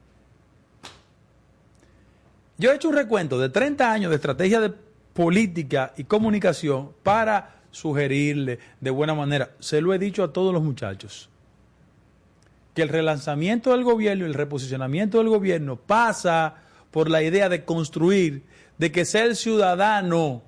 [2.59, 4.71] Yo he hecho un recuento de 30 años de estrategia de
[5.13, 10.63] política y comunicación para sugerirle de buena manera, se lo he dicho a todos los
[10.63, 11.29] muchachos,
[12.75, 16.57] que el relanzamiento del gobierno y el reposicionamiento del gobierno pasa
[16.91, 18.43] por la idea de construir,
[18.79, 20.43] de que sea el ciudadano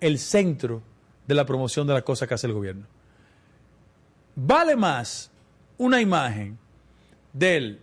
[0.00, 0.82] el centro
[1.26, 2.86] de la promoción de las cosas que hace el gobierno.
[4.36, 5.30] Vale más
[5.78, 6.58] una imagen
[7.32, 7.80] del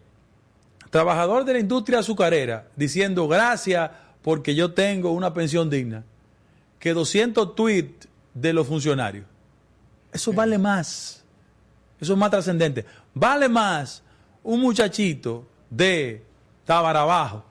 [0.89, 3.89] trabajador de la industria azucarera diciendo gracias
[4.21, 6.03] porque yo tengo una pensión digna
[6.81, 9.25] que 200 tweets de los funcionarios.
[10.11, 11.23] Eso vale más.
[12.01, 12.85] Eso es más trascendente.
[13.13, 14.03] Vale más
[14.43, 16.23] un muchachito de
[16.65, 17.45] Tabarabajo,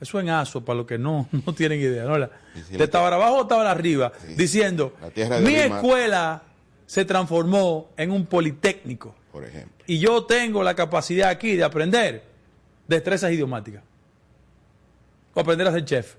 [0.00, 2.16] eso en Aso, para los que no, no tienen idea, ¿no?
[2.18, 2.30] La-
[2.70, 4.94] de Tabarabajo o Tabara arriba, diciendo,
[5.42, 5.76] mi Lima".
[5.76, 6.42] escuela
[6.86, 9.84] se transformó en un politécnico por ejemplo.
[9.86, 12.24] y yo tengo la capacidad aquí de aprender
[12.88, 13.82] destrezas idiomáticas
[15.34, 16.14] o aprender a ser chef.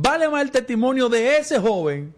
[0.00, 2.14] Vale más el testimonio de ese joven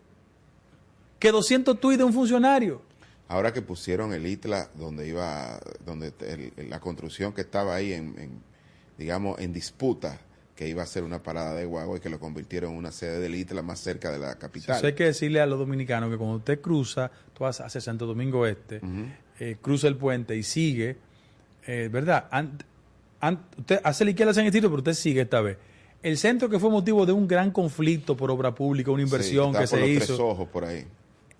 [1.18, 2.82] que 200 tuits de un funcionario.
[3.28, 8.18] Ahora que pusieron el ITLA donde iba, donde el- la construcción que estaba ahí en,
[8.18, 8.42] en,
[8.98, 10.18] digamos, en disputa,
[10.56, 13.18] que iba a ser una parada de guagua y que lo convirtieron en una sede
[13.20, 14.76] del ITLA más cerca de la capital.
[14.76, 18.04] Eso hay que decirle a los dominicanos que cuando usted cruza, tú vas hacia Santo
[18.04, 18.80] Domingo Este,
[19.38, 20.98] eh, cruza el puente y sigue,
[21.66, 22.28] eh, ¿verdad?
[22.30, 22.62] Ant-
[23.22, 25.56] ant- usted hace la izquierda en el pero usted sigue esta vez.
[26.02, 29.52] El centro que fue motivo de un gran conflicto por obra pública, una inversión Sí,
[29.52, 30.06] que por se los hizo.
[30.06, 30.86] Tres ojos por ahí.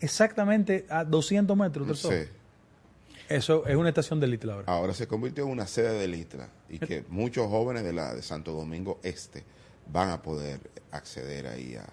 [0.01, 1.87] Exactamente a 200 metros.
[1.87, 2.07] Tres Sí.
[2.09, 2.27] Ojos.
[3.29, 4.65] Eso es una estación del Little ahora.
[4.73, 8.23] Ahora se convirtió en una sede del ITLA y que muchos jóvenes de la de
[8.23, 9.45] Santo Domingo Este
[9.87, 10.59] van a poder
[10.91, 11.87] acceder ahí a,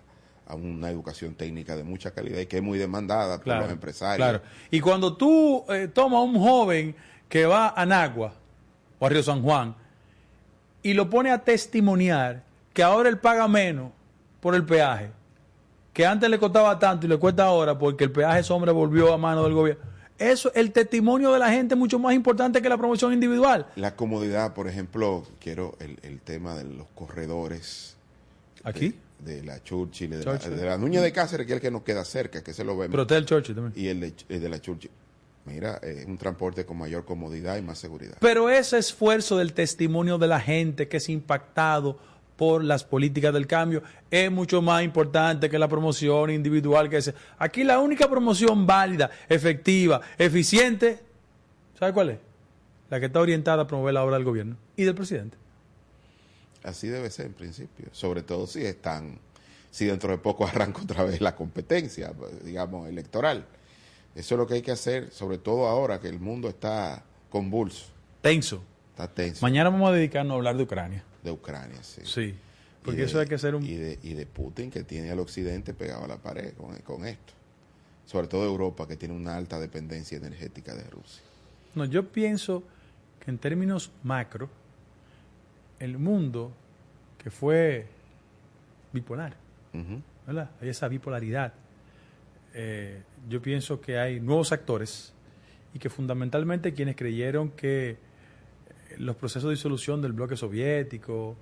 [0.51, 4.18] a una educación técnica de mucha calidad y que es muy demandada por los empresarios.
[4.28, 4.41] Claro.
[4.72, 6.95] Y cuando tú eh, tomas a un joven
[7.30, 8.34] que va a Nagua
[8.97, 9.76] o a Río San Juan
[10.82, 12.46] y lo pone a testimoniar
[12.78, 13.91] que ahora él paga menos
[14.39, 15.09] por el peaje,
[15.93, 19.17] que antes le costaba tanto y le cuesta ahora porque el peaje sombra volvió a
[19.17, 19.84] mano del gobierno.
[20.19, 23.65] Eso, el testimonio de la gente es mucho más importante que la promoción individual.
[23.78, 27.95] La comodidad, por ejemplo, quiero el, el tema de los corredores.
[28.63, 28.93] ¿Aquí?
[29.25, 30.51] De, de la Churchill, de, Churchill.
[30.51, 32.63] La, de la Nuña de Cáceres, que es el que nos queda cerca, que se
[32.63, 32.91] lo vemos.
[32.91, 33.73] Pero está el Churchill también.
[33.84, 34.91] Y el de, el de la Churchill.
[35.45, 38.17] Mira, es un transporte con mayor comodidad y más seguridad.
[38.19, 41.97] Pero ese esfuerzo del testimonio de la gente que es impactado
[42.38, 47.13] por las políticas del cambio es mucho más importante que la promoción individual que es.
[47.39, 50.99] Aquí la única promoción válida, efectiva, eficiente,
[51.77, 52.19] ¿sabe cuál es?
[52.89, 55.35] La que está orientada a promover la obra del gobierno y del presidente.
[56.63, 59.19] Así debe ser en principio, sobre todo si están,
[59.71, 62.13] si dentro de poco arranca otra vez la competencia,
[62.43, 63.45] digamos, electoral.
[64.15, 67.88] Eso es lo que hay que hacer, sobre todo ahora que el mundo está convulso.
[68.21, 68.63] Tenso.
[68.91, 69.45] Está tenso.
[69.45, 71.03] Mañana vamos a dedicarnos a hablar de Ucrania.
[71.24, 72.01] De Ucrania, sí.
[72.05, 72.36] Sí.
[72.84, 73.63] Porque de- eso hay que hacer un...
[73.65, 77.05] Y de, y de Putin que tiene al occidente pegado a la pared con, con
[77.05, 77.34] esto.
[78.05, 81.22] Sobre todo Europa que tiene una alta dependencia energética de Rusia.
[81.76, 82.63] No, yo pienso
[83.24, 84.49] que en términos macro,
[85.80, 86.53] el mundo
[87.22, 87.88] que fue
[88.93, 89.36] bipolar.
[90.26, 90.49] ¿verdad?
[90.61, 91.53] Hay esa bipolaridad.
[92.53, 95.13] Eh, yo pienso que hay nuevos actores
[95.74, 97.97] y que fundamentalmente quienes creyeron que
[98.99, 101.35] los procesos de disolución del bloque soviético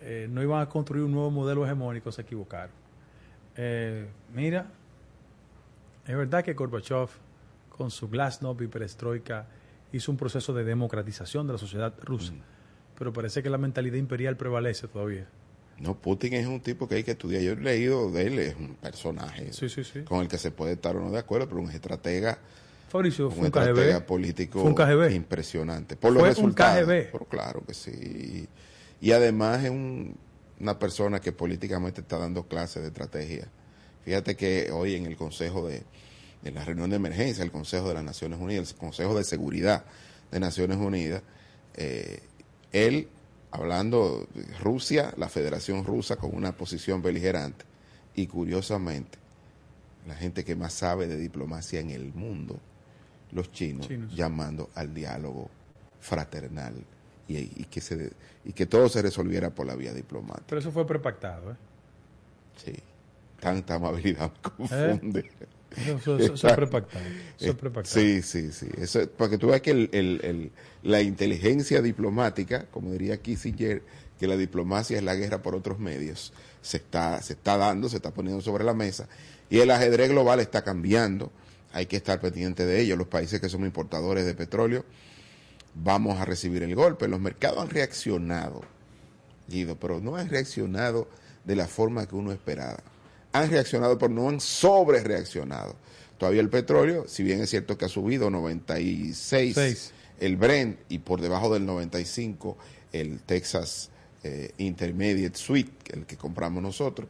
[0.00, 2.74] eh, no iban a construir un nuevo modelo hegemónico se equivocaron.
[3.56, 4.66] Eh, mira,
[6.06, 7.08] es verdad que Gorbachev,
[7.68, 9.46] con su glasnost y perestroika,
[9.92, 12.32] hizo un proceso de democratización de la sociedad rusa,
[12.98, 15.26] pero parece que la mentalidad imperial prevalece todavía.
[15.78, 17.42] No, Putin es un tipo que hay que estudiar.
[17.42, 20.02] Yo he leído de él, es un personaje Sí, sí, sí.
[20.02, 22.38] con el que se puede estar o no de acuerdo, pero un estratega,
[22.90, 24.04] Fabricio, fue un un KGB.
[24.04, 25.14] político Fue un KGB.
[25.14, 25.96] impresionante.
[25.96, 26.80] Por los Fue un resultados.
[26.86, 27.12] KGB.
[27.12, 28.48] Pero claro que sí.
[29.00, 30.16] Y además es un-
[30.58, 33.48] una persona que políticamente está dando clases de estrategia.
[34.04, 35.82] Fíjate que hoy en el Consejo de,
[36.44, 39.84] en la reunión de emergencia, el Consejo de las Naciones Unidas, el Consejo de Seguridad
[40.30, 41.22] de Naciones Unidas,
[41.76, 42.20] eh,
[42.72, 43.08] él
[43.52, 47.64] hablando de Rusia, la Federación Rusa con una posición beligerante
[48.14, 49.18] y curiosamente
[50.06, 52.58] la gente que más sabe de diplomacia en el mundo,
[53.32, 54.14] los chinos, Chinos.
[54.14, 55.48] llamando al diálogo
[56.00, 56.74] fraternal
[57.28, 58.12] y, y que se
[58.44, 60.44] y que todo se resolviera por la vía diplomática.
[60.48, 61.56] Pero eso fue prepactado, ¿eh?
[62.64, 62.72] Sí.
[63.38, 65.30] Tanta amabilidad me confunde.
[65.76, 67.04] Eso, eso- eso- eso es prepactado.
[67.38, 67.94] Eso es prepactado.
[68.00, 68.66] Sí, sí, sí.
[68.78, 70.50] Eso, porque tú ves que el- el- el-
[70.82, 73.82] la inteligencia diplomática, como diría Kissinger,
[74.18, 77.96] que la diplomacia es la guerra por otros medios, se está, se está dando, se
[77.96, 79.08] está poniendo sobre la mesa.
[79.48, 81.30] Y el ajedrez global está cambiando.
[81.72, 82.96] Hay que estar pendiente de ello.
[82.96, 84.84] Los países que somos importadores de petróleo,
[85.74, 87.08] vamos a recibir el golpe.
[87.08, 88.62] Los mercados han reaccionado,
[89.48, 91.08] Guido, pero no han reaccionado
[91.44, 92.82] de la forma que uno esperaba.
[93.32, 95.76] Han reaccionado, pero no han sobre reaccionado.
[96.18, 99.92] Todavía el petróleo, si bien es cierto que ha subido 96 Seis.
[100.18, 102.58] el Brent y por debajo del 95
[102.92, 103.90] el Texas
[104.22, 107.08] eh, Intermediate Suite, el que compramos nosotros,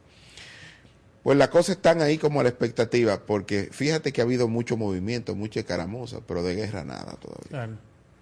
[1.23, 4.77] pues las cosas están ahí como a la expectativa, porque fíjate que ha habido mucho
[4.77, 7.49] movimiento, mucha escaramuza, pero de guerra nada todavía.
[7.49, 7.73] Claro.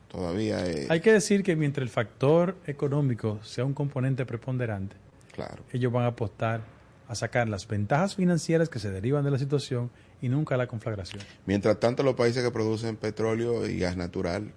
[0.10, 0.90] Todavía es...
[0.90, 4.96] Hay que decir que mientras el factor económico sea un componente preponderante,
[5.34, 5.64] Claro.
[5.72, 6.62] ellos van a apostar
[7.08, 9.90] a sacar las ventajas financieras que se derivan de la situación
[10.22, 11.22] y nunca la conflagración.
[11.46, 14.52] Mientras tanto, los países que producen petróleo y gas natural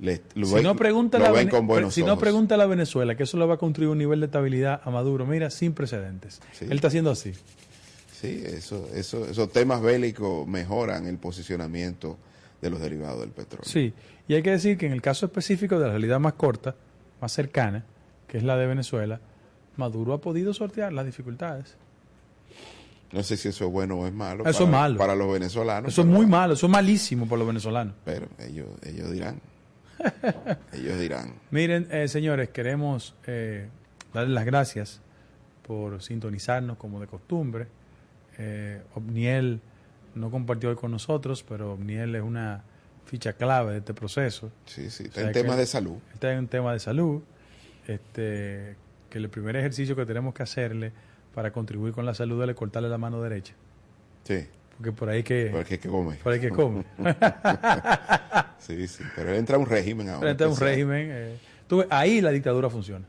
[0.00, 3.14] lo Si ven- no, pregunta lo la ven con buenos si no pregunta a Venezuela,
[3.16, 6.40] que eso le va a construir un nivel de estabilidad a Maduro, mira, sin precedentes.
[6.52, 6.64] Sí.
[6.64, 7.32] Él está haciendo así.
[8.24, 12.18] Sí, eso, eso, esos temas bélicos mejoran el posicionamiento
[12.60, 13.64] de los derivados del petróleo.
[13.64, 13.92] Sí,
[14.26, 16.74] y hay que decir que en el caso específico de la realidad más corta,
[17.20, 17.84] más cercana,
[18.26, 19.20] que es la de Venezuela,
[19.76, 21.76] Maduro ha podido sortear las dificultades.
[23.12, 24.44] No sé si eso es bueno o es malo.
[24.44, 24.98] Eso para, es malo.
[24.98, 25.92] Para los venezolanos.
[25.92, 27.94] Eso es muy malo, eso es malísimo por los venezolanos.
[28.04, 29.40] Pero ellos, ellos dirán.
[30.72, 31.34] ellos dirán.
[31.50, 33.68] Miren, eh, señores, queremos eh,
[34.12, 35.00] darles las gracias
[35.66, 37.66] por sintonizarnos como de costumbre.
[38.38, 39.60] Eh, Obniel
[40.14, 42.62] no compartió hoy con nosotros, pero Obniel es una
[43.06, 44.50] ficha clave de este proceso.
[44.66, 45.96] Sí, sí, O está sea en temas de salud.
[46.12, 47.22] Está en un tema de salud.
[47.86, 48.76] Este,
[49.10, 50.92] que el primer ejercicio que tenemos que hacerle
[51.34, 53.54] para contribuir con la salud es le cortarle la mano derecha.
[54.24, 54.46] Sí.
[54.76, 56.16] Porque por ahí que, Porque hay que come.
[56.16, 56.84] por ahí que come.
[58.58, 59.04] sí, sí.
[59.14, 60.20] Pero él entra a un régimen ahora.
[60.20, 61.08] Frente a un régimen.
[61.12, 63.04] eh, tú ahí la dictadura funciona.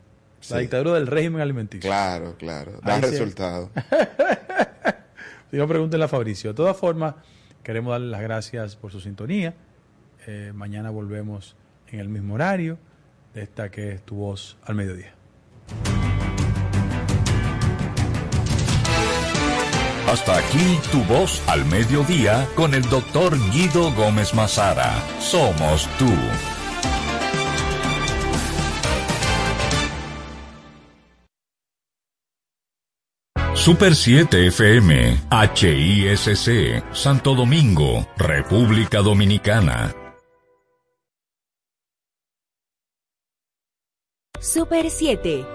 [0.50, 0.62] La Sí.
[0.62, 1.90] dictadura del régimen alimenticio.
[1.90, 2.80] Claro, claro.
[2.84, 3.02] Da Ahí
[5.58, 6.52] no, pregúntenle a Fabricio.
[6.52, 7.16] De todas formas,
[7.64, 9.54] queremos darle las gracias por su sintonía.
[10.28, 11.56] Eh, mañana volvemos
[11.88, 12.78] en el mismo horario
[13.34, 15.14] de esta que es tu voz al mediodía.
[20.08, 24.94] Hasta aquí tu voz al mediodía con el doctor Guido Gómez Mazara.
[25.20, 26.12] Somos tú.
[33.66, 39.92] Super 7 FM, HISC, Santo Domingo, República Dominicana.
[44.40, 45.55] Super 7.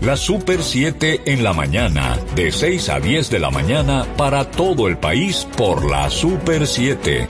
[0.00, 4.88] La Super 7 en la mañana, de 6 a 10 de la mañana para todo
[4.88, 7.28] el país por la Super 7.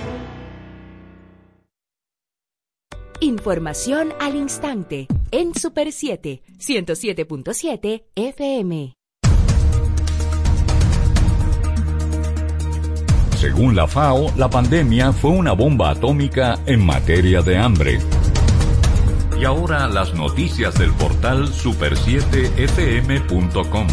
[3.21, 8.95] Información al instante en Super 7, 107.7 FM.
[13.43, 17.99] Según la FAO, la pandemia fue una bomba atómica en materia de hambre.
[19.43, 23.89] Y ahora las noticias del portal super7fm.com.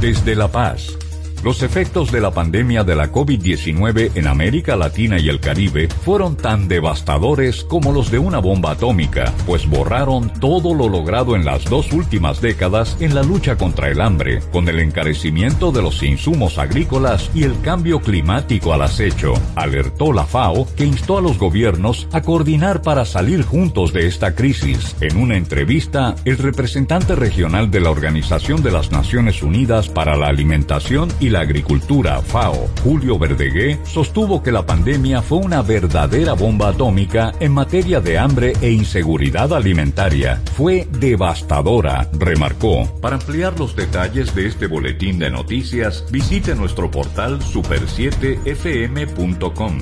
[0.00, 0.98] Desde La Paz.
[1.44, 6.36] Los efectos de la pandemia de la COVID-19 en América Latina y el Caribe fueron
[6.36, 11.64] tan devastadores como los de una bomba atómica, pues borraron todo lo logrado en las
[11.64, 16.58] dos últimas décadas en la lucha contra el hambre, con el encarecimiento de los insumos
[16.58, 19.34] agrícolas y el cambio climático al acecho.
[19.54, 24.34] Alertó la FAO que instó a los gobiernos a coordinar para salir juntos de esta
[24.34, 24.96] crisis.
[25.00, 30.26] En una entrevista, el representante regional de la Organización de las Naciones Unidas para la
[30.26, 36.68] Alimentación y la Agricultura, FAO, Julio Verdegué, sostuvo que la pandemia fue una verdadera bomba
[36.68, 40.40] atómica en materia de hambre e inseguridad alimentaria.
[40.54, 42.86] Fue devastadora, remarcó.
[43.00, 49.78] Para ampliar los detalles de este boletín de noticias, visite nuestro portal super7fm.com.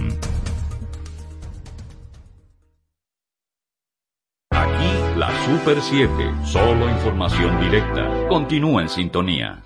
[4.51, 6.11] Aquí la Super 7,
[6.45, 8.27] solo información directa.
[8.29, 9.66] Continúa en sintonía.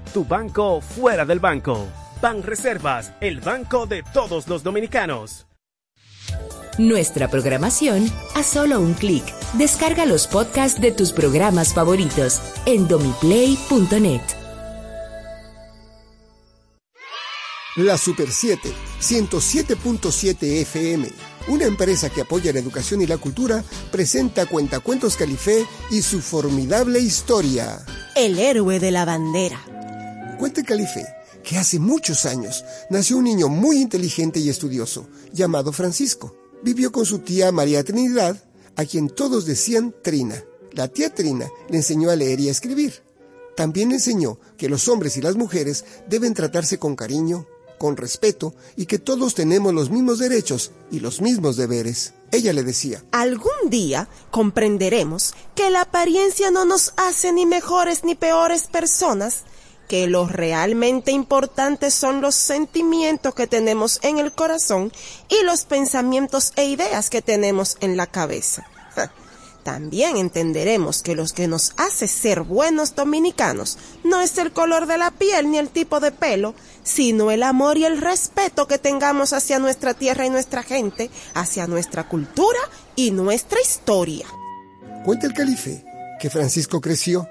[0.11, 1.87] Tu banco fuera del banco.
[2.21, 5.47] Ban Reservas, el banco de todos los dominicanos.
[6.77, 9.23] Nuestra programación a solo un clic.
[9.53, 14.21] Descarga los podcasts de tus programas favoritos en domiplay.net.
[17.77, 21.07] La Super 7, 107.7 FM,
[21.47, 26.99] una empresa que apoya la educación y la cultura, presenta Cuentacuentos Califé y su formidable
[26.99, 27.79] historia.
[28.15, 29.61] El héroe de la bandera.
[30.41, 31.05] Cuenta Califé
[31.43, 36.35] que hace muchos años nació un niño muy inteligente y estudioso, llamado Francisco.
[36.63, 38.43] Vivió con su tía María Trinidad,
[38.75, 40.43] a quien todos decían Trina.
[40.71, 43.03] La tía Trina le enseñó a leer y a escribir.
[43.55, 47.45] También le enseñó que los hombres y las mujeres deben tratarse con cariño,
[47.77, 52.15] con respeto y que todos tenemos los mismos derechos y los mismos deberes.
[52.31, 58.15] Ella le decía, Algún día comprenderemos que la apariencia no nos hace ni mejores ni
[58.15, 59.43] peores personas,
[59.91, 64.89] que lo realmente importante son los sentimientos que tenemos en el corazón
[65.27, 68.65] y los pensamientos e ideas que tenemos en la cabeza.
[69.63, 74.97] También entenderemos que lo que nos hace ser buenos dominicanos no es el color de
[74.97, 79.33] la piel ni el tipo de pelo, sino el amor y el respeto que tengamos
[79.33, 82.59] hacia nuestra tierra y nuestra gente, hacia nuestra cultura
[82.95, 84.25] y nuestra historia.
[85.03, 85.83] Cuenta el calife
[86.17, 87.27] que Francisco creció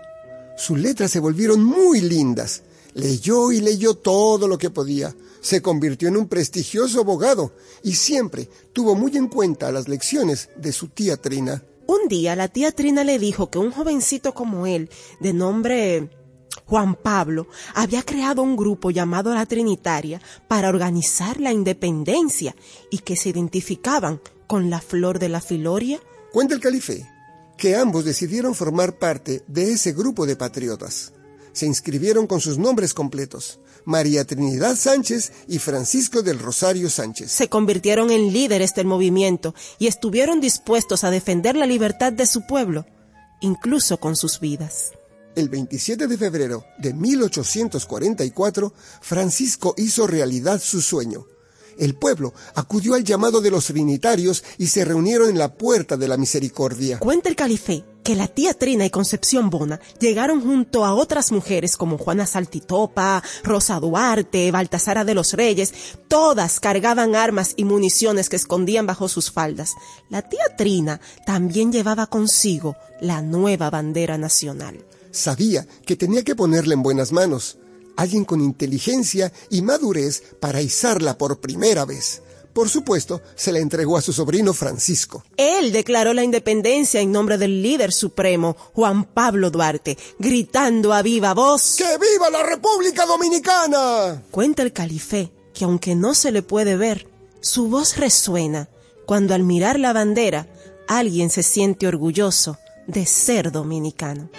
[0.60, 2.62] sus letras se volvieron muy lindas.
[2.92, 5.14] Leyó y leyó todo lo que podía.
[5.40, 7.52] Se convirtió en un prestigioso abogado
[7.82, 11.64] y siempre tuvo muy en cuenta las lecciones de su tía Trina.
[11.86, 16.10] Un día la tía Trina le dijo que un jovencito como él, de nombre
[16.66, 22.54] Juan Pablo, había creado un grupo llamado La Trinitaria para organizar la independencia
[22.90, 26.00] y que se identificaban con la flor de la filoria.
[26.32, 27.09] Cuenta el calife
[27.60, 31.12] que ambos decidieron formar parte de ese grupo de patriotas.
[31.52, 37.30] Se inscribieron con sus nombres completos, María Trinidad Sánchez y Francisco del Rosario Sánchez.
[37.30, 42.46] Se convirtieron en líderes del movimiento y estuvieron dispuestos a defender la libertad de su
[42.46, 42.86] pueblo,
[43.40, 44.92] incluso con sus vidas.
[45.36, 51.26] El 27 de febrero de 1844, Francisco hizo realidad su sueño
[51.80, 56.06] el pueblo acudió al llamado de los trinitarios y se reunieron en la puerta de
[56.06, 56.98] la misericordia.
[56.98, 61.76] Cuenta el calife que la tía Trina y Concepción Bona llegaron junto a otras mujeres
[61.76, 65.72] como Juana Saltitopa, Rosa Duarte, Baltasara de los Reyes,
[66.08, 69.74] todas cargaban armas y municiones que escondían bajo sus faldas.
[70.08, 74.84] La tía Trina también llevaba consigo la nueva bandera nacional.
[75.12, 77.58] Sabía que tenía que ponerla en buenas manos
[78.00, 82.22] alguien con inteligencia y madurez para izarla por primera vez.
[82.54, 85.22] Por supuesto, se la entregó a su sobrino Francisco.
[85.36, 91.34] Él declaró la independencia en nombre del líder supremo, Juan Pablo Duarte, gritando a viva
[91.34, 94.22] voz ¡Que viva la República Dominicana!
[94.30, 97.06] Cuenta el calife que aunque no se le puede ver,
[97.42, 98.70] su voz resuena
[99.04, 100.48] cuando al mirar la bandera
[100.88, 104.30] alguien se siente orgulloso de ser dominicano.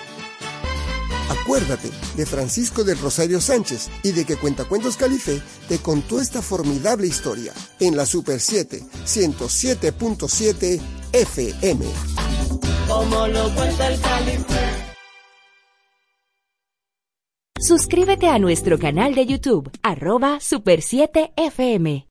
[1.30, 7.08] Acuérdate de Francisco del Rosario Sánchez y de que Cuentacuentos Calife te contó esta formidable
[7.08, 10.82] historia en la Super 7 107.7
[11.14, 11.86] FM.
[12.88, 14.92] Como lo cuenta el Calife.
[17.60, 22.11] Suscríbete a nuestro canal de YouTube, arroba Super 7 FM.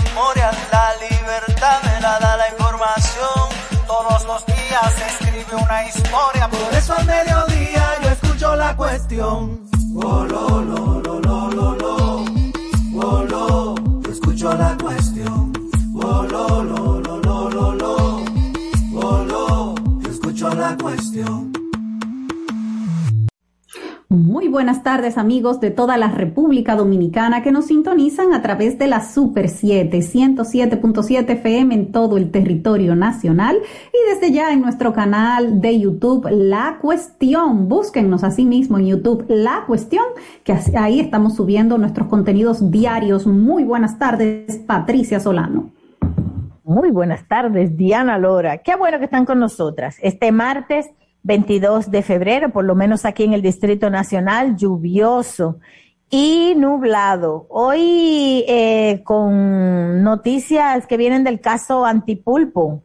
[5.51, 6.47] una historia.
[6.49, 9.69] Por eso al mediodía yo escucho la cuestión.
[9.95, 11.30] Oh, lo, lo, lo.
[24.11, 28.87] Muy buenas tardes amigos de toda la República Dominicana que nos sintonizan a través de
[28.87, 33.57] la Super 7, 107.7 FM en todo el territorio nacional
[33.93, 37.69] y desde ya en nuestro canal de YouTube La Cuestión.
[37.69, 40.03] Búsquennos así mismo en YouTube La Cuestión,
[40.43, 43.25] que ahí estamos subiendo nuestros contenidos diarios.
[43.25, 45.69] Muy buenas tardes, Patricia Solano.
[46.65, 48.57] Muy buenas tardes, Diana Lora.
[48.57, 49.95] Qué bueno que están con nosotras.
[50.01, 50.89] Este martes
[51.23, 55.59] 22 de febrero, por lo menos aquí en el Distrito Nacional, lluvioso
[56.09, 57.45] y nublado.
[57.49, 62.83] Hoy eh, con noticias que vienen del caso Antipulpo,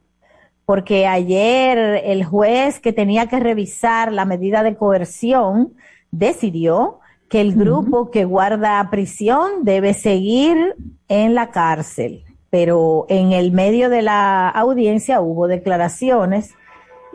[0.64, 5.74] porque ayer el juez que tenía que revisar la medida de coerción
[6.10, 10.76] decidió que el grupo que guarda prisión debe seguir
[11.08, 12.24] en la cárcel.
[12.50, 16.54] Pero en el medio de la audiencia hubo declaraciones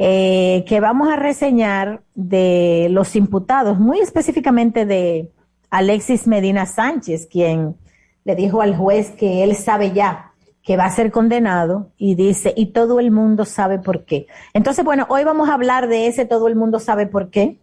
[0.04, 5.30] eh, que vamos a reseñar de los imputados, muy específicamente de
[5.70, 7.76] Alexis Medina Sánchez, quien
[8.24, 10.32] le dijo al juez que él sabe ya
[10.64, 14.26] que va a ser condenado y dice, y todo el mundo sabe por qué.
[14.56, 17.60] Entonces, bueno, hoy vamos a hablar de ese todo el mundo sabe por qué,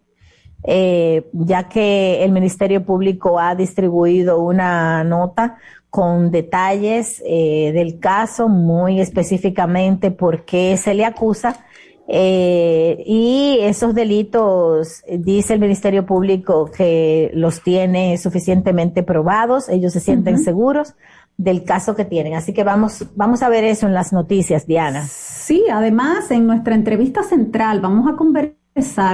[0.63, 5.59] eh, ya que el Ministerio Público ha distribuido una nota
[5.91, 11.65] con detalles eh, del caso, muy específicamente por qué se le acusa
[12.11, 20.01] eh, y esos delitos, dice el Ministerio Público que los tiene suficientemente probados, ellos se
[20.01, 20.95] sienten seguros
[21.37, 22.35] del caso que tienen.
[22.35, 25.07] Así que vamos, vamos a ver eso en las noticias, Diana.
[25.07, 28.58] Sí, además en nuestra entrevista central vamos a conversar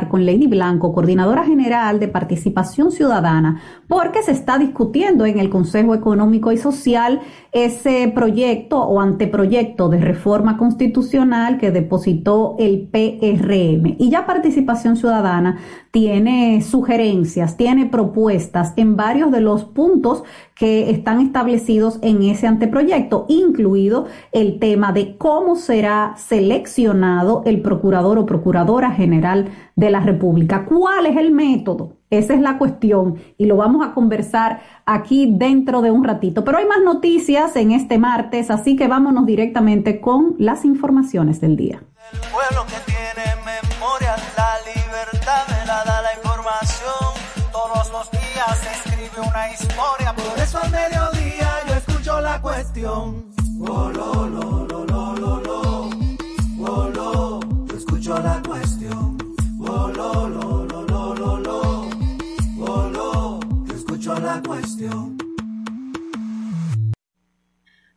[0.08, 5.94] con Lady Blanco, coordinadora general de participación ciudadana, porque se está discutiendo en el Consejo
[5.94, 7.20] Económico y Social
[7.52, 13.96] ese proyecto o anteproyecto de reforma constitucional que depositó el PRM.
[13.98, 15.58] Y ya participación ciudadana
[15.94, 20.24] tiene sugerencias, tiene propuestas en varios de los puntos
[20.56, 28.18] que están establecidos en ese anteproyecto, incluido el tema de cómo será seleccionado el procurador
[28.18, 30.64] o procuradora general de la República.
[30.64, 31.92] ¿Cuál es el método?
[32.10, 36.44] Esa es la cuestión y lo vamos a conversar aquí dentro de un ratito.
[36.44, 41.54] Pero hay más noticias en este martes, así que vámonos directamente con las informaciones del
[41.54, 41.84] día.
[42.12, 43.43] El pueblo que tiene
[49.84, 53.24] historia, por eso al mediodía yo escucho la cuestión.
[53.60, 55.90] Oh, lo, lo, lo, lo, lo, lo.
[56.60, 59.18] Oh, lo, yo escucho la cuestión.
[59.60, 61.88] Oh, lo, lo, lo, lo, lo, lo.
[62.60, 65.18] Oh, lo, yo escucho la cuestión.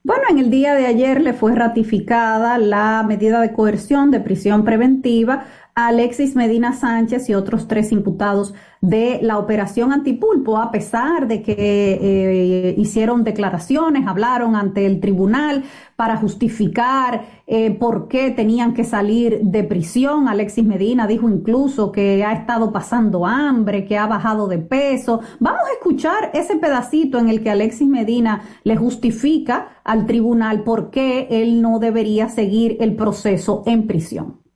[0.04, 4.64] Bueno, en el día de ayer le fue ratificada la medida de coerción de prisión
[4.64, 5.46] preventiva
[5.80, 11.53] Alexis Medina Sánchez y otros tres imputados de la operación antipulpo, a pesar de que
[11.55, 15.65] eh, hicieron declaraciones, hablaron ante el tribunal
[15.95, 20.28] para justificar eh, por qué tenían que salir de prisión.
[20.28, 25.21] Alexis Medina dijo incluso que ha estado pasando hambre, que ha bajado de peso.
[25.39, 30.89] Vamos a escuchar ese pedacito en el que Alexis Medina le justifica al tribunal por
[30.89, 34.47] qué él no debería seguir el proceso en prisión.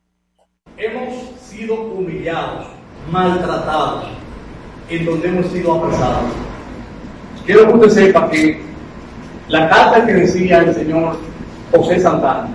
[1.62, 2.66] Sido humillados
[3.12, 4.06] maltratados,
[4.88, 6.24] en donde hemos sido apresados.
[7.46, 8.60] Quiero que usted sepa que
[9.46, 11.18] la carta que decía el señor
[11.70, 12.48] José Santana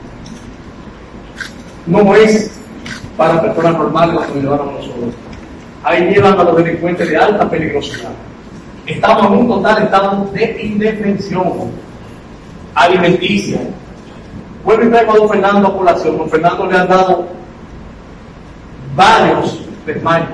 [1.85, 2.59] no es
[3.15, 5.13] para personas normales como llevaron nosotros.
[5.85, 8.11] Ahí llevan a los delincuentes de alta peligrosidad.
[8.85, 11.71] Estamos en un total estado de indefensión
[12.75, 13.59] alimenticia.
[14.65, 16.17] Vuelvo y traigo a don Fernando a colación.
[16.17, 17.36] Don Fernando le han dado
[18.97, 20.25] varios desmayo.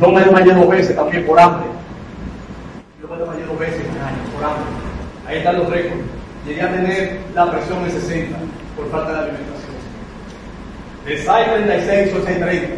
[0.00, 1.66] Yo me desmayé dos veces también por hambre.
[3.00, 4.64] Yo me desmayé dos veces en año por hambre.
[5.26, 6.02] Ahí están los récords.
[6.44, 8.36] Llegué a tener la presión de 60
[8.76, 9.74] por falta de alimentación.
[11.06, 12.74] De 636 o 630.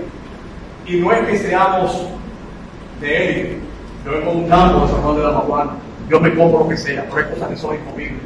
[0.86, 2.06] Y no es que seamos
[3.00, 3.58] de élite.
[4.04, 5.72] Yo vengo un campo de San Juan de la Maguana.
[6.08, 8.22] Yo me compro lo que sea, pero hay cosas que son incomibles.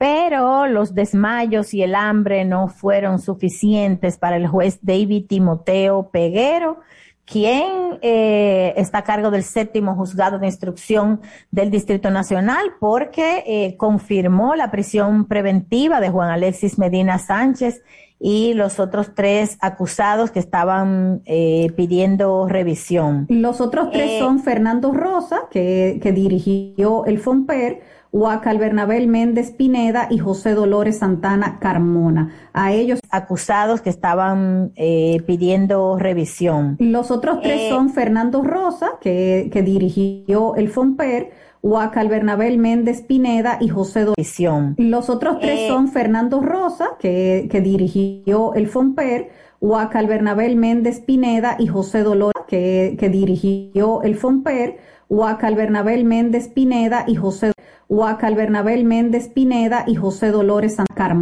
[0.00, 6.80] Pero los desmayos y el hambre no fueron suficientes para el juez David Timoteo Peguero,
[7.26, 11.20] quien eh, está a cargo del séptimo juzgado de instrucción
[11.50, 17.82] del Distrito Nacional, porque eh, confirmó la prisión preventiva de Juan Alexis Medina Sánchez
[18.18, 23.26] y los otros tres acusados que estaban eh, pidiendo revisión.
[23.28, 29.52] Los otros tres Eh, son Fernando Rosa, que, que dirigió el FOMPER, Huacal Bernabel Méndez
[29.52, 32.30] Pineda y José Dolores Santana Carmona.
[32.52, 36.76] A ellos acusados que estaban eh, pidiendo revisión.
[36.80, 41.30] Los otros tres Eh, son Fernando Rosa, que, que dirigió el FOMPER,
[41.62, 44.74] Huacal Bernabel Méndez Pineda y José Dolores.
[44.78, 49.30] Los otros tres Eh, son Fernando Rosa, que, que dirigió el FOMPER,
[49.60, 54.78] Huacal Bernabel Méndez Pineda y José Dolores, que, que dirigió el FOMPER,
[55.10, 57.50] Huacal Bernabel Méndez Pineda y José
[58.84, 61.18] Méndez Pineda y José Dolores San Carmona.